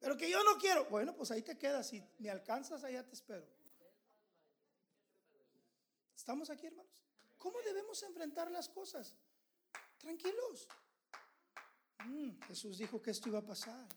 [0.00, 0.86] Pero que yo no quiero.
[0.86, 1.88] Bueno, pues ahí te quedas.
[1.88, 3.46] Si me alcanzas, allá te espero.
[6.22, 7.02] ¿Estamos aquí, hermanos?
[7.36, 9.16] ¿Cómo debemos enfrentar las cosas?
[9.98, 10.68] Tranquilos.
[12.06, 13.88] Mm, Jesús dijo que esto iba a pasar.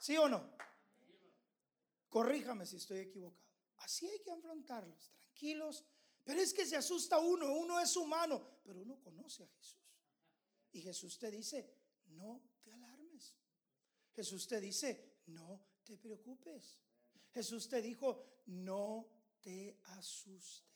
[0.00, 0.50] ¿Sí o no?
[2.08, 3.46] Corríjame si estoy equivocado.
[3.76, 5.84] Así hay que afrontarlos, tranquilos,
[6.24, 9.78] pero es que se asusta uno, uno es humano, pero uno conoce a Jesús.
[10.72, 11.72] Y Jesús te dice,
[12.06, 13.32] no te alarmes.
[14.12, 16.80] Jesús te dice, no te preocupes.
[17.32, 19.06] Jesús te dijo, no
[19.40, 20.67] te asustes.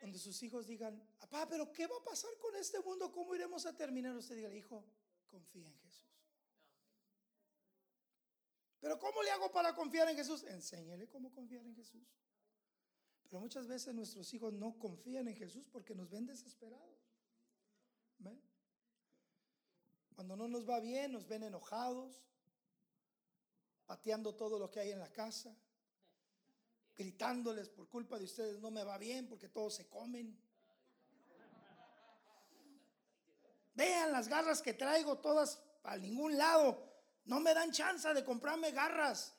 [0.00, 3.12] Cuando sus hijos digan, papá, pero ¿qué va a pasar con este mundo?
[3.12, 4.16] ¿Cómo iremos a terminar?
[4.16, 4.82] Usted diga, hijo,
[5.26, 6.10] confía en Jesús.
[8.80, 10.42] Pero ¿cómo le hago para confiar en Jesús?
[10.44, 12.02] Enséñele cómo confiar en Jesús.
[13.24, 16.98] Pero muchas veces nuestros hijos no confían en Jesús porque nos ven desesperados.
[20.14, 22.22] Cuando no nos va bien, nos ven enojados,
[23.84, 25.54] pateando todo lo que hay en la casa,
[27.00, 30.38] gritándoles por culpa de ustedes no me va bien porque todos se comen.
[33.72, 36.92] Vean las garras que traigo todas a ningún lado.
[37.24, 39.34] No me dan chance de comprarme garras.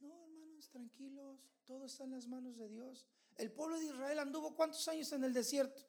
[0.00, 1.40] No, hermanos, tranquilos.
[1.66, 3.06] Todo está en las manos de Dios.
[3.36, 5.82] El pueblo de Israel anduvo cuántos años en el desierto.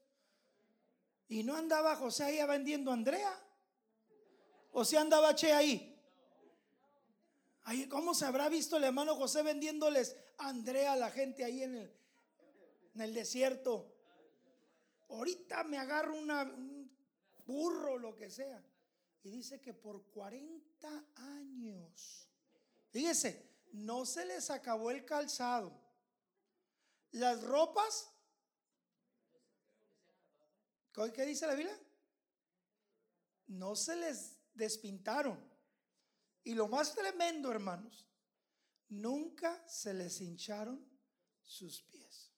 [1.29, 3.41] Y no andaba José ahí vendiendo a Andrea.
[4.73, 5.93] O si andaba Che ahí.
[7.63, 11.93] Ahí, ¿Cómo se habrá visto el hermano José vendiéndoles Andrea la gente ahí en el,
[12.93, 13.93] en el desierto?
[15.09, 16.91] Ahorita me agarro una, un
[17.45, 18.63] burro, lo que sea.
[19.23, 22.27] Y dice que por 40 años,
[22.89, 25.71] fíjese, no se les acabó el calzado.
[27.11, 28.09] Las ropas,
[31.13, 31.79] ¿qué dice la Biblia?
[33.47, 35.39] No se les despintaron.
[36.43, 38.05] Y lo más tremendo, hermanos,
[38.89, 40.85] nunca se les hincharon
[41.41, 42.31] sus pies.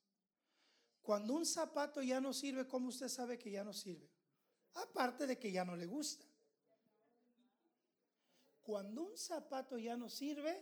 [1.02, 4.10] Cuando un zapato ya no sirve, ¿cómo usted sabe que ya no sirve?
[4.74, 6.26] Aparte de que ya no le gusta.
[8.62, 10.62] Cuando un zapato ya no sirve,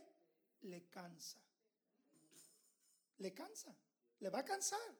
[0.61, 1.39] le cansa.
[3.17, 3.75] Le cansa.
[4.19, 4.95] Le va a cansar.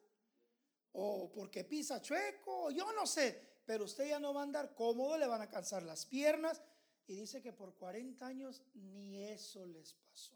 [0.94, 3.62] O porque pisa chueco, yo no sé.
[3.66, 6.62] Pero usted ya no va a andar cómodo, le van a cansar las piernas.
[7.08, 10.36] Y dice que por 40 años ni eso les pasó.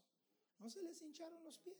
[0.59, 1.77] No se les hincharon los pies.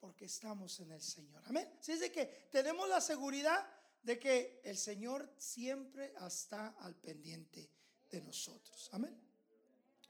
[0.00, 1.42] Porque estamos en el Señor.
[1.46, 1.70] Amén.
[1.78, 3.66] Así es que tenemos la seguridad
[4.02, 7.70] de que el Señor siempre está al pendiente
[8.10, 8.90] de nosotros.
[8.92, 9.18] Amén.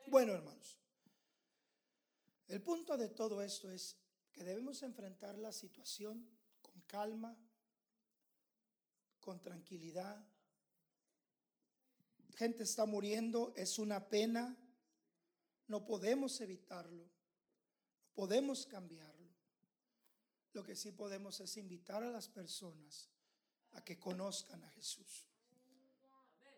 [0.08, 0.78] Bueno, hermanos.
[2.48, 3.96] El punto de todo esto es
[4.32, 6.28] que debemos enfrentar la situación
[6.60, 7.38] con calma,
[9.20, 10.22] con tranquilidad.
[12.34, 14.56] Gente está muriendo, es una pena,
[15.68, 17.08] no podemos evitarlo,
[18.14, 19.14] podemos cambiarlo.
[20.52, 23.08] Lo que sí podemos es invitar a las personas
[23.72, 25.26] a que conozcan a Jesús,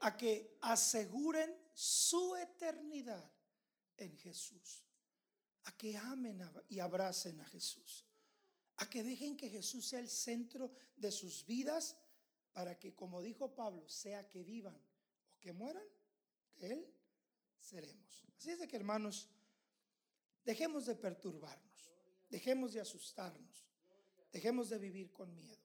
[0.01, 3.31] a que aseguren su eternidad
[3.97, 4.83] en Jesús,
[5.65, 8.05] a que amen y abracen a Jesús,
[8.77, 11.97] a que dejen que Jesús sea el centro de sus vidas
[12.53, 15.85] para que, como dijo Pablo, sea que vivan o que mueran,
[16.57, 16.87] Él
[17.59, 18.26] seremos.
[18.47, 19.29] Es de que, hermanos,
[20.45, 21.93] dejemos de perturbarnos,
[22.29, 23.67] dejemos de asustarnos,
[24.33, 25.63] dejemos de vivir con miedo,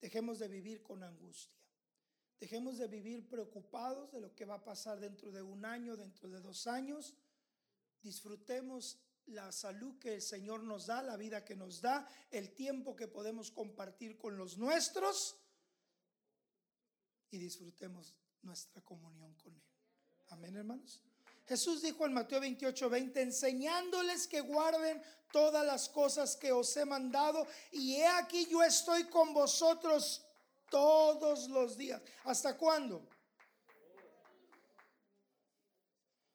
[0.00, 1.58] dejemos de vivir con angustia.
[2.40, 6.28] Dejemos de vivir preocupados de lo que va a pasar dentro de un año, dentro
[6.28, 7.16] de dos años.
[8.00, 12.94] Disfrutemos la salud que el Señor nos da, la vida que nos da, el tiempo
[12.94, 15.36] que podemos compartir con los nuestros
[17.30, 19.62] y disfrutemos nuestra comunión con Él.
[20.28, 21.02] Amén, hermanos.
[21.48, 26.84] Jesús dijo en Mateo 28, 20, enseñándoles que guarden todas las cosas que os he
[26.84, 30.26] mandado, y he aquí yo estoy con vosotros
[30.68, 32.02] todos los días.
[32.24, 33.08] ¿Hasta cuándo?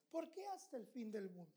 [0.10, 1.54] ¿Por qué hasta el fin del mundo?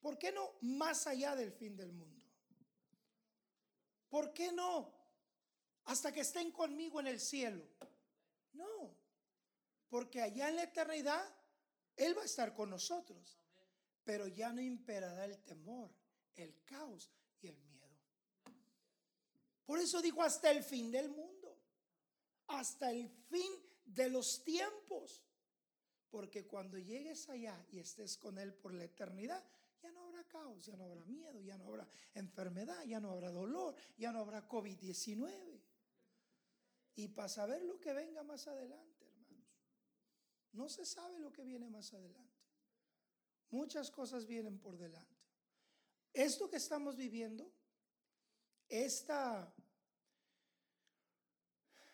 [0.00, 2.20] ¿Por qué no más allá del fin del mundo?
[4.08, 4.92] ¿Por qué no
[5.84, 7.64] hasta que estén conmigo en el cielo?
[8.54, 8.99] No,
[9.90, 11.22] porque allá en la eternidad
[11.96, 13.38] Él va a estar con nosotros,
[14.04, 15.90] pero ya no imperará el temor,
[16.36, 17.10] el caos
[17.42, 17.88] y el miedo.
[19.66, 21.58] Por eso dijo hasta el fin del mundo,
[22.46, 23.52] hasta el fin
[23.84, 25.22] de los tiempos.
[26.08, 29.44] Porque cuando llegues allá y estés con Él por la eternidad,
[29.80, 33.30] ya no habrá caos, ya no habrá miedo, ya no habrá enfermedad, ya no habrá
[33.30, 35.60] dolor, ya no habrá COVID-19.
[36.96, 38.99] Y para saber lo que venga más adelante,
[40.52, 42.40] no se sabe lo que viene más adelante.
[43.50, 45.16] Muchas cosas vienen por delante.
[46.12, 47.52] Esto que estamos viviendo
[48.70, 49.52] esta,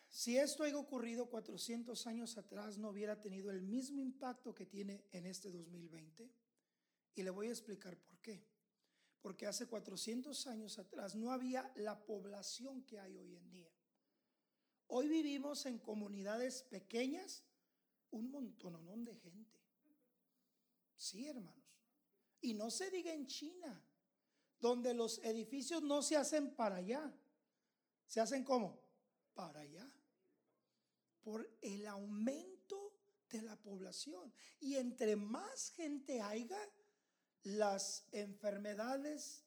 [0.07, 5.03] si esto haya ocurrido 400 años atrás, no hubiera tenido el mismo impacto que tiene
[5.11, 6.31] en este 2020.
[7.15, 8.45] Y le voy a explicar por qué.
[9.21, 13.71] Porque hace 400 años atrás no había la población que hay hoy en día.
[14.85, 17.43] Hoy vivimos en comunidades pequeñas,
[18.17, 19.59] un montononón de gente.
[20.95, 21.55] Sí, hermanos.
[22.41, 23.83] Y no se diga en China
[24.59, 27.13] donde los edificios no se hacen para allá,
[28.07, 28.79] se hacen como
[29.33, 29.87] para allá,
[31.21, 32.93] por el aumento
[33.29, 34.33] de la población.
[34.59, 36.59] Y entre más gente haya,
[37.43, 39.43] las enfermedades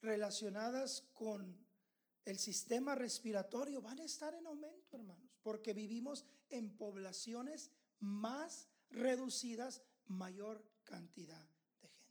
[0.00, 1.56] relacionadas con
[2.24, 7.70] el sistema respiratorio van a estar en aumento, hermanos, porque vivimos en poblaciones
[8.02, 11.48] más reducidas, mayor cantidad
[11.80, 12.10] de gente.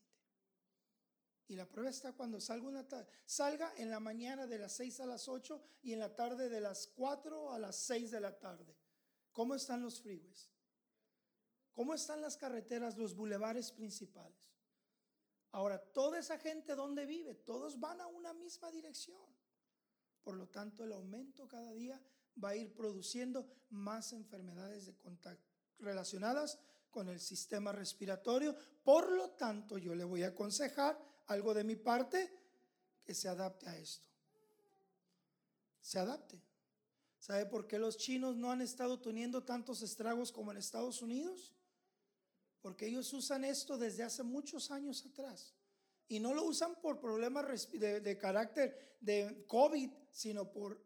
[1.47, 2.87] Y la prueba está cuando salga, una
[3.25, 6.61] salga en la mañana de las 6 a las 8 y en la tarde de
[6.61, 8.75] las 4 a las 6 de la tarde.
[9.33, 10.49] ¿Cómo están los freeways?
[11.73, 14.39] ¿Cómo están las carreteras, los bulevares principales?
[15.51, 19.21] Ahora, toda esa gente donde vive, todos van a una misma dirección.
[20.23, 22.01] Por lo tanto, el aumento cada día
[22.41, 25.50] va a ir produciendo más enfermedades de contacto
[25.81, 26.59] relacionadas
[26.89, 28.55] con el sistema respiratorio.
[28.83, 32.31] Por lo tanto, yo le voy a aconsejar algo de mi parte
[33.03, 34.07] que se adapte a esto.
[35.81, 36.41] Se adapte.
[37.19, 41.53] ¿Sabe por qué los chinos no han estado teniendo tantos estragos como en Estados Unidos?
[42.61, 45.53] Porque ellos usan esto desde hace muchos años atrás.
[46.07, 50.81] Y no lo usan por problemas de, carácter de COVID, sino por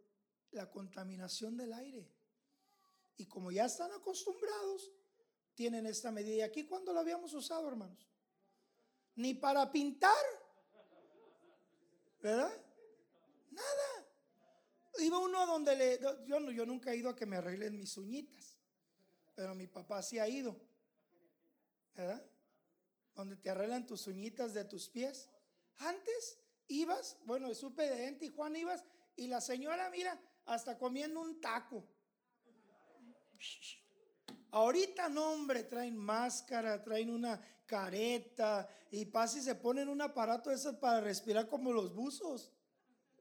[0.51, 2.07] la contaminación del aire.
[3.17, 4.91] Y como ya están acostumbrados,
[5.53, 6.35] tienen esta medida.
[6.35, 8.07] ¿Y aquí cuándo lo habíamos usado, hermanos?
[9.15, 10.11] Ni para pintar.
[12.21, 12.51] ¿Verdad?
[13.51, 14.07] Nada.
[14.99, 15.99] Iba uno donde le...
[16.27, 18.57] Yo, yo nunca he ido a que me arreglen mis uñitas.
[19.35, 20.59] Pero mi papá sí ha ido.
[21.95, 22.25] ¿Verdad?
[23.15, 25.29] Donde te arreglan tus uñitas de tus pies.
[25.77, 26.37] Antes
[26.67, 28.83] ibas, bueno, supe de y Juan ibas
[29.15, 31.85] y la señora, mira, hasta comiendo un taco.
[34.51, 40.49] Ahorita no, hombre, traen máscara, traen una careta y pasa y se ponen un aparato
[40.49, 42.51] de esos para respirar como los buzos.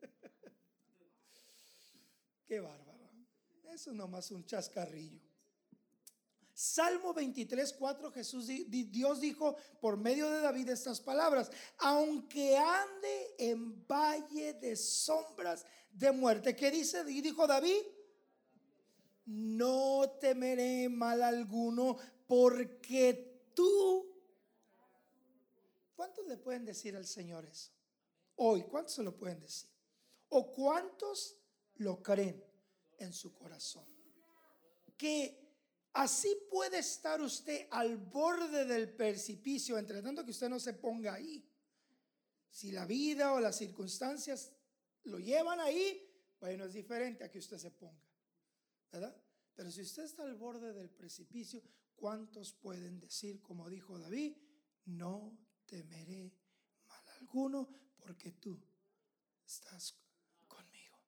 [2.47, 3.11] Qué bárbaro.
[3.73, 5.25] Eso es nomás un chascarrillo.
[6.55, 13.85] Salmo 23, 4, Jesús, Dios dijo por medio de David estas palabras, aunque ande en
[13.89, 16.55] valle de sombras de muerte.
[16.55, 17.05] ¿Qué dice?
[17.09, 17.83] Y dijo David,
[19.27, 21.97] no temeré mal alguno
[22.27, 24.11] porque tú...
[25.95, 27.71] ¿Cuántos le pueden decir al Señor eso?
[28.37, 29.71] Hoy, ¿cuántos se lo pueden decir?
[30.31, 31.39] ¿O cuántos
[31.77, 32.45] lo creen
[32.99, 33.87] en su corazón?
[34.97, 35.41] Que
[35.93, 41.15] así puede estar usted al borde del precipicio, entre tanto que usted no se ponga
[41.15, 41.49] ahí.
[42.51, 44.53] Si la vida o las circunstancias
[45.05, 46.11] lo llevan ahí,
[46.41, 48.04] bueno, es diferente a que usted se ponga.
[49.55, 51.63] Pero si usted está al borde del precipicio,
[51.95, 54.37] ¿cuántos pueden decir, como dijo David,
[54.87, 56.33] no temeré
[56.89, 57.69] mal alguno
[57.99, 58.61] porque tú
[59.47, 59.95] estás
[60.49, 60.99] conmigo?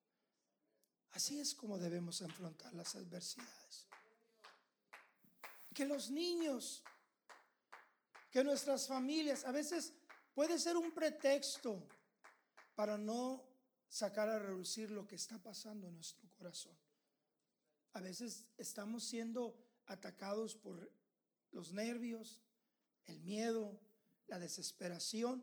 [1.13, 3.87] Así es como debemos enfrentar las adversidades.
[5.75, 6.83] Que los niños,
[8.31, 9.93] que nuestras familias, a veces
[10.35, 11.87] puede ser un pretexto
[12.75, 13.45] para no
[13.89, 16.77] sacar a reducir lo que está pasando en nuestro corazón.
[17.97, 20.93] A veces estamos siendo atacados por
[21.51, 22.43] los nervios,
[23.07, 23.81] el miedo,
[24.27, 25.43] la desesperación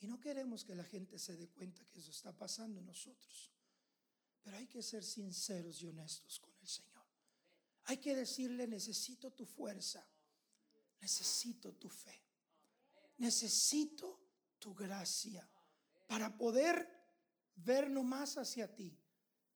[0.00, 3.52] y no queremos que la gente se dé cuenta que eso está pasando en nosotros.
[4.42, 7.06] Pero hay que ser sinceros y honestos con el Señor.
[7.84, 10.04] Hay que decirle, necesito tu fuerza,
[11.00, 12.20] necesito tu fe,
[13.18, 14.20] necesito
[14.58, 15.48] tu gracia
[16.08, 16.88] para poder
[17.54, 18.98] ver más hacia ti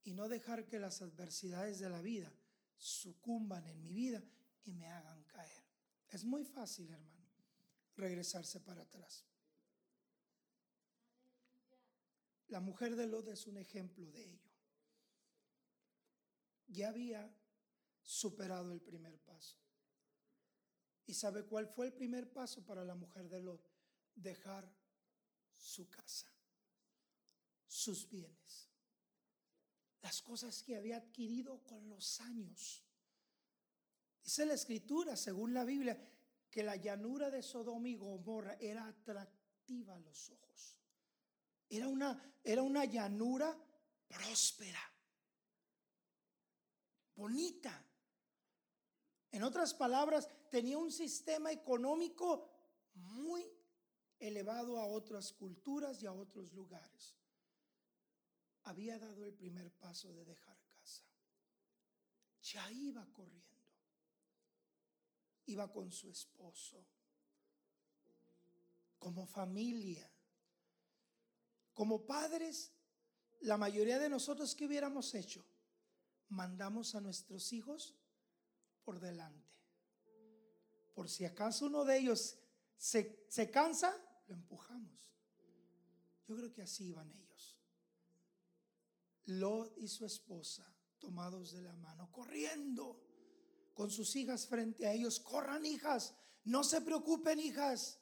[0.09, 2.33] y no dejar que las adversidades de la vida
[2.79, 4.25] sucumban en mi vida
[4.65, 5.63] y me hagan caer.
[6.09, 7.29] Es muy fácil, hermano,
[7.95, 9.27] regresarse para atrás.
[12.47, 14.51] La mujer de Lot es un ejemplo de ello.
[16.69, 17.31] Ya había
[18.01, 19.59] superado el primer paso.
[21.05, 23.71] ¿Y sabe cuál fue el primer paso para la mujer de Lot?
[24.15, 24.75] Dejar
[25.59, 26.33] su casa,
[27.67, 28.68] sus bienes
[30.03, 32.85] las cosas que había adquirido con los años.
[34.23, 35.99] Dice la escritura, según la Biblia,
[36.51, 40.79] que la llanura de Sodoma y Gomorra era atractiva a los ojos.
[41.69, 43.57] Era una, era una llanura
[44.07, 44.81] próspera,
[47.15, 47.85] bonita.
[49.31, 52.51] En otras palabras, tenía un sistema económico
[52.95, 53.45] muy
[54.19, 57.18] elevado a otras culturas y a otros lugares
[58.69, 61.03] había dado el primer paso de dejar casa.
[62.43, 63.47] Ya iba corriendo.
[65.47, 66.85] Iba con su esposo.
[68.99, 70.11] Como familia.
[71.73, 72.73] Como padres,
[73.41, 75.45] la mayoría de nosotros que hubiéramos hecho,
[76.29, 77.97] mandamos a nuestros hijos
[78.85, 79.49] por delante.
[80.95, 82.37] Por si acaso uno de ellos
[82.77, 83.97] se, se cansa,
[84.27, 85.15] lo empujamos.
[86.27, 87.28] Yo creo que así iban ellos.
[89.29, 90.65] Lot y su esposa
[90.99, 93.01] tomados de la mano, corriendo
[93.75, 95.21] con sus hijas frente a ellos.
[95.21, 96.15] Corran, hijas,
[96.45, 98.01] no se preocupen, hijas.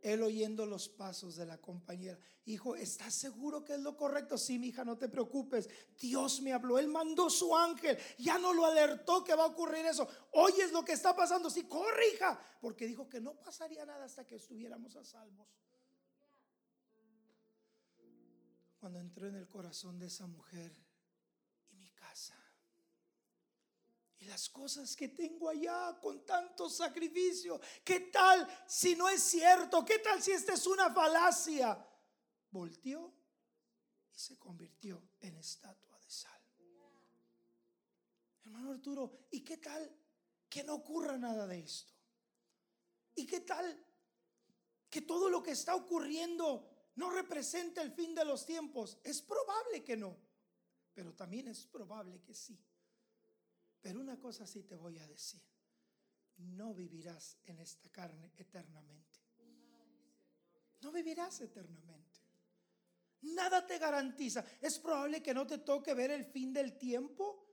[0.00, 2.18] Él oyendo los pasos de la compañera.
[2.44, 4.36] Hijo, ¿estás seguro que es lo correcto?
[4.36, 5.68] Sí, mi hija, no te preocupes.
[6.00, 6.78] Dios me habló.
[6.78, 7.96] Él mandó su ángel.
[8.18, 10.08] Ya no lo alertó que va a ocurrir eso.
[10.32, 11.50] Oyes lo que está pasando.
[11.50, 12.40] Sí, corre, hija.
[12.60, 15.46] Porque dijo que no pasaría nada hasta que estuviéramos a salvos.
[18.82, 20.72] Cuando entró en el corazón de esa mujer
[21.70, 22.34] y mi casa
[24.18, 27.60] y las cosas que tengo allá con tanto sacrificio.
[27.84, 29.84] ¿Qué tal si no es cierto?
[29.84, 31.78] ¿Qué tal si esta es una falacia?
[32.50, 33.14] Volteó
[34.12, 36.42] y se convirtió en estatua de sal.
[38.44, 39.96] Hermano Arturo, ¿y qué tal
[40.48, 41.92] que no ocurra nada de esto?
[43.14, 43.86] ¿Y qué tal
[44.90, 48.98] que todo lo que está ocurriendo no representa el fin de los tiempos?
[49.02, 50.16] Es probable que no,
[50.94, 52.58] pero también es probable que sí.
[53.80, 55.42] Pero una cosa sí te voy a decir,
[56.36, 59.20] no vivirás en esta carne eternamente.
[60.80, 62.20] No vivirás eternamente.
[63.22, 64.44] Nada te garantiza.
[64.60, 67.46] Es probable que no te toque ver el fin del tiempo,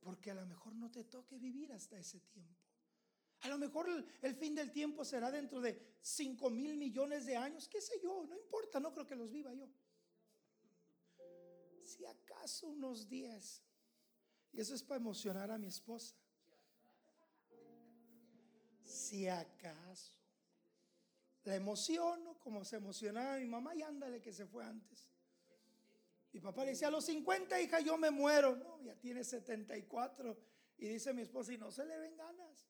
[0.00, 2.65] porque a lo mejor no te toque vivir hasta ese tiempo.
[3.46, 3.88] A lo mejor
[4.22, 8.26] el, fin del tiempo será dentro de 5 mil millones de años, qué sé yo,
[8.26, 9.68] no importa, no creo que los viva yo.
[11.84, 13.62] Si acaso unos 10,
[14.52, 16.16] y eso es para emocionar a mi esposa.
[18.82, 20.12] Si acaso
[21.44, 25.08] la emociono como se emocionaba mi mamá y ándale que se fue antes.
[26.32, 28.56] Mi papá le decía, a los 50, hija, yo me muero.
[28.56, 30.36] No, ya tiene 74.
[30.78, 32.66] Y dice mi esposa, y no se le ven ganas.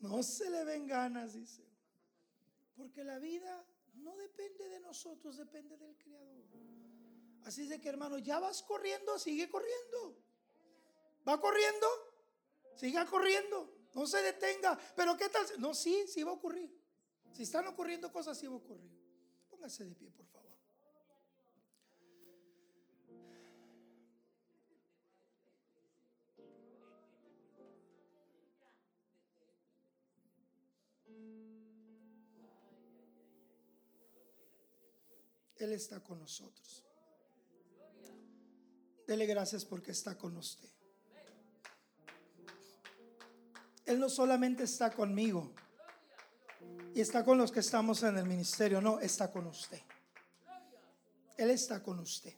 [0.00, 1.62] No se le ven ganas, dice.
[2.76, 6.44] Porque la vida no depende de nosotros, depende del Creador.
[7.44, 10.18] Así es de que hermano, ya vas corriendo, sigue corriendo.
[11.26, 11.86] ¿Va corriendo?
[12.74, 13.72] Siga corriendo.
[13.94, 14.78] No se detenga.
[14.94, 15.46] Pero ¿qué tal?
[15.58, 16.70] No, sí, sí va a ocurrir.
[17.32, 18.90] Si están ocurriendo cosas, sí va a ocurrir.
[19.48, 20.45] Póngase de pie, por favor.
[35.58, 36.84] Él está con nosotros.
[39.06, 40.68] Dele gracias porque está con usted.
[43.84, 45.54] Él no solamente está conmigo
[46.92, 49.80] y está con los que estamos en el ministerio, no, está con usted.
[51.36, 52.34] Él está con usted.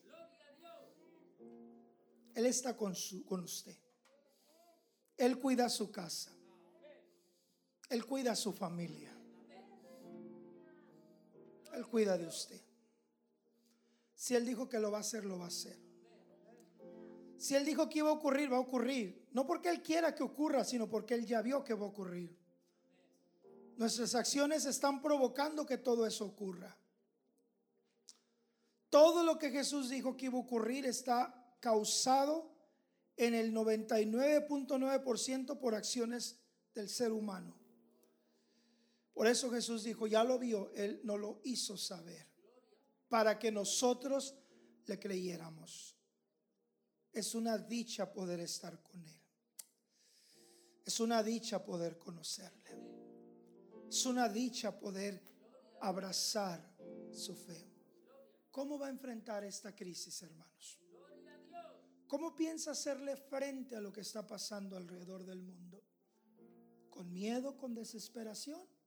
[2.34, 3.76] Él está con, su, con usted.
[5.16, 6.32] Él cuida su casa.
[7.88, 9.10] Él cuida su familia.
[11.72, 12.60] Él cuida de usted.
[14.14, 15.78] Si Él dijo que lo va a hacer, lo va a hacer.
[17.38, 19.28] Si Él dijo que iba a ocurrir, va a ocurrir.
[19.32, 22.36] No porque Él quiera que ocurra, sino porque Él ya vio que va a ocurrir.
[23.76, 26.76] Nuestras acciones están provocando que todo eso ocurra.
[28.90, 32.50] Todo lo que Jesús dijo que iba a ocurrir está causado
[33.16, 36.40] en el 99.9% por acciones
[36.74, 37.54] del ser humano.
[39.18, 42.24] Por eso Jesús dijo, ya lo vio, Él no lo hizo saber,
[43.08, 44.36] para que nosotros
[44.86, 45.96] le creyéramos.
[47.12, 49.20] Es una dicha poder estar con Él.
[50.86, 52.70] Es una dicha poder conocerle.
[53.88, 55.20] Es una dicha poder
[55.80, 56.76] abrazar
[57.10, 57.68] su fe.
[58.52, 60.78] ¿Cómo va a enfrentar esta crisis, hermanos?
[62.06, 65.82] ¿Cómo piensa hacerle frente a lo que está pasando alrededor del mundo?
[66.88, 68.77] ¿Con miedo, con desesperación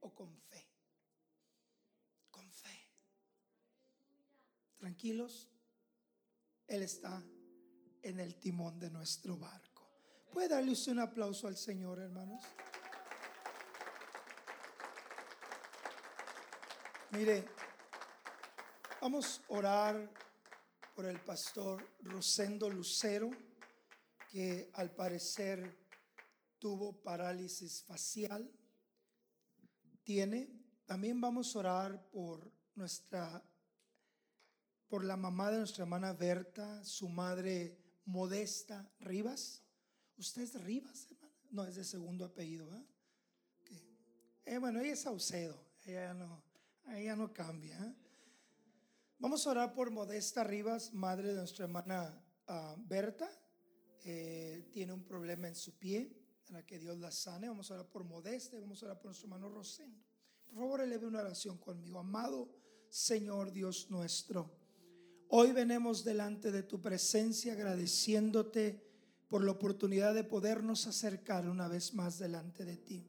[0.00, 0.66] o con fe?
[2.30, 2.88] Con fe.
[4.78, 5.50] Tranquilos,
[6.66, 7.22] Él está
[8.02, 9.88] en el timón de nuestro barco.
[10.32, 12.42] ¿Puede darle usted un aplauso al Señor, hermanos?
[17.10, 17.48] Mire,
[19.00, 20.12] vamos a orar
[20.94, 23.30] por el pastor Rosendo Lucero,
[24.28, 25.88] que al parecer
[26.58, 28.50] tuvo parálisis facial.
[30.08, 30.48] Tiene.
[30.86, 33.44] También vamos a orar por nuestra
[34.88, 39.62] por la mamá de nuestra hermana Berta, su madre Modesta Rivas.
[40.16, 41.34] ¿Usted es Rivas, hermana?
[41.50, 42.86] No, es de segundo apellido, ¿eh?
[44.46, 46.42] eh bueno, ella es Saucedo, ella no,
[46.86, 47.76] ella no cambia.
[47.76, 47.94] ¿eh?
[49.18, 53.30] Vamos a orar por Modesta Rivas, madre de nuestra hermana ah, Berta.
[54.06, 56.17] Eh, tiene un problema en su pie.
[56.48, 57.48] Para que Dios la sane.
[57.48, 60.02] Vamos a orar por Modesta y vamos a orar por nuestro hermano Rosendo.
[60.46, 61.98] Por favor, eleve una oración conmigo.
[61.98, 62.48] Amado
[62.88, 64.50] Señor Dios nuestro,
[65.28, 68.82] hoy venimos delante de tu presencia agradeciéndote
[69.28, 73.06] por la oportunidad de podernos acercar una vez más delante de ti.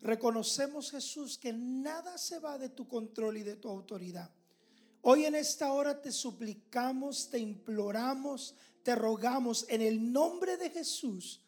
[0.00, 4.30] Reconocemos, Jesús, que nada se va de tu control y de tu autoridad.
[5.00, 8.54] Hoy en esta hora te suplicamos, te imploramos,
[8.84, 11.40] te rogamos en el nombre de Jesús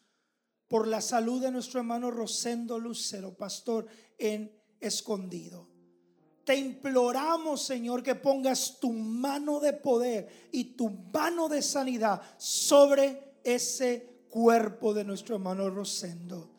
[0.69, 3.87] por la salud de nuestro hermano Rosendo Lucero, pastor
[4.19, 4.51] en
[4.81, 5.69] escondido.
[6.45, 13.39] Te imploramos, Señor, que pongas tu mano de poder y tu mano de sanidad sobre
[13.43, 16.51] ese cuerpo de nuestro hermano Rosendo.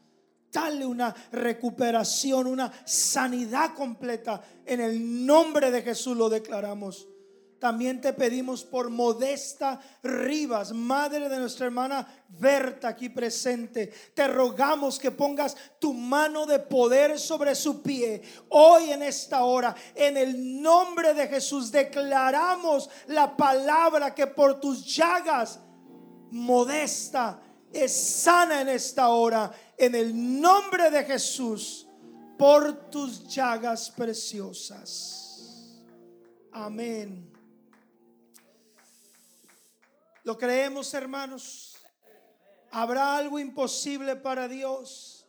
[0.51, 4.41] Dale una recuperación, una sanidad completa.
[4.65, 7.07] En el nombre de Jesús lo declaramos.
[7.65, 13.91] También te pedimos por Modesta Rivas, madre de nuestra hermana Berta aquí presente.
[14.13, 18.21] Te rogamos que pongas tu mano de poder sobre su pie.
[18.49, 24.85] Hoy en esta hora, en el nombre de Jesús, declaramos la palabra que por tus
[24.85, 25.59] llagas,
[26.29, 27.41] Modesta
[27.73, 29.51] es sana en esta hora.
[29.75, 31.87] En el nombre de Jesús,
[32.37, 35.81] por tus llagas preciosas.
[36.51, 37.34] Amén.
[40.25, 41.75] ¿Lo creemos, hermanos?
[42.71, 45.27] ¿Habrá algo imposible para Dios?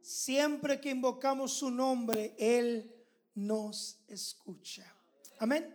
[0.00, 2.92] Siempre que invocamos su nombre, Él
[3.36, 4.92] nos escucha.
[5.38, 5.72] Amén.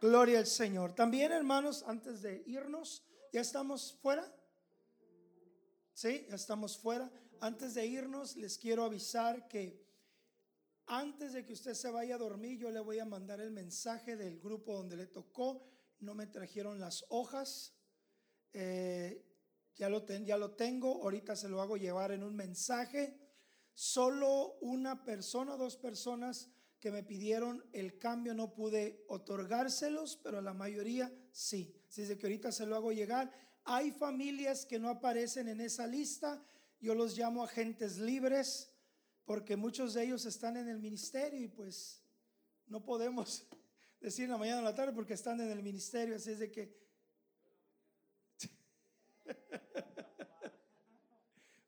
[0.00, 0.92] Gloria al Señor.
[0.92, 4.32] También, hermanos, antes de irnos, ¿ya estamos fuera?
[5.92, 7.10] Sí, ya estamos fuera.
[7.40, 9.84] Antes de irnos, les quiero avisar que
[10.86, 14.16] antes de que usted se vaya a dormir, yo le voy a mandar el mensaje
[14.16, 15.66] del grupo donde le tocó.
[15.98, 17.74] No me trajeron las hojas.
[18.52, 19.24] Eh,
[19.76, 23.18] ya, lo ya lo tengo, ahorita se lo hago llevar en un mensaje.
[23.74, 30.54] Solo una persona, dos personas que me pidieron el cambio no pude otorgárselos, pero la
[30.54, 31.74] mayoría sí.
[31.88, 33.30] Así es que ahorita se lo hago llegar.
[33.64, 36.42] Hay familias que no aparecen en esa lista.
[36.80, 38.72] Yo los llamo agentes libres
[39.24, 42.02] porque muchos de ellos están en el ministerio y pues
[42.66, 43.46] no podemos
[44.00, 46.16] decir en la mañana o la tarde porque están en el ministerio.
[46.16, 46.87] Así es de que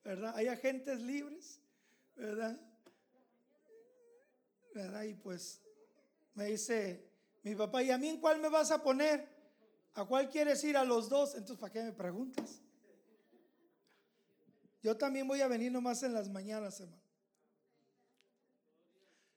[0.04, 0.32] ¿Verdad?
[0.36, 1.60] Hay agentes libres,
[2.16, 2.58] ¿verdad?
[4.74, 5.02] ¿Verdad?
[5.04, 5.60] Y pues
[6.34, 7.10] me dice
[7.42, 9.28] mi papá, ¿y a mí en cuál me vas a poner?
[9.94, 10.76] ¿A cuál quieres ir?
[10.76, 11.34] A los dos.
[11.34, 12.60] Entonces, ¿para qué me preguntas?
[14.82, 17.02] Yo también voy a venir nomás en las mañanas, hermano.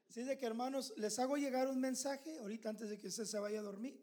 [0.09, 3.39] Así de que, hermanos, les hago llegar un mensaje ahorita antes de que usted se
[3.39, 3.99] vaya a dormir.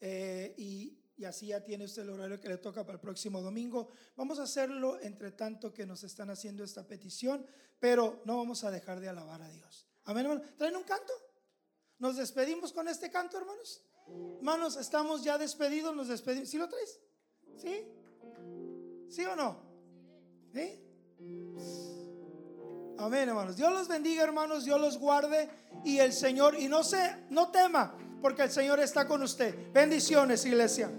[0.00, 3.40] Eh, y y así ya tiene usted el horario que le toca para el próximo
[3.40, 3.88] domingo.
[4.16, 7.46] Vamos a hacerlo entre tanto que nos están haciendo esta petición,
[7.80, 9.86] pero no vamos a dejar de alabar a Dios.
[10.04, 10.42] Amén, hermano.
[10.56, 11.12] ¿Traen un canto?
[11.98, 13.82] ¿Nos despedimos con este canto, hermanos?
[14.36, 16.48] Hermanos, estamos ya despedidos, nos despedimos.
[16.48, 17.00] ¿Sí lo traes?
[17.56, 17.88] ¿Sí?
[19.08, 19.58] ¿Sí o no?
[20.52, 20.82] ¿Sí?
[22.98, 23.56] Amén, hermanos.
[23.56, 24.64] Dios los bendiga, hermanos.
[24.64, 25.48] Dios los guarde.
[25.84, 29.72] Y el Señor, y no se, no tema, porque el Señor está con usted.
[29.72, 30.90] Bendiciones, iglesia.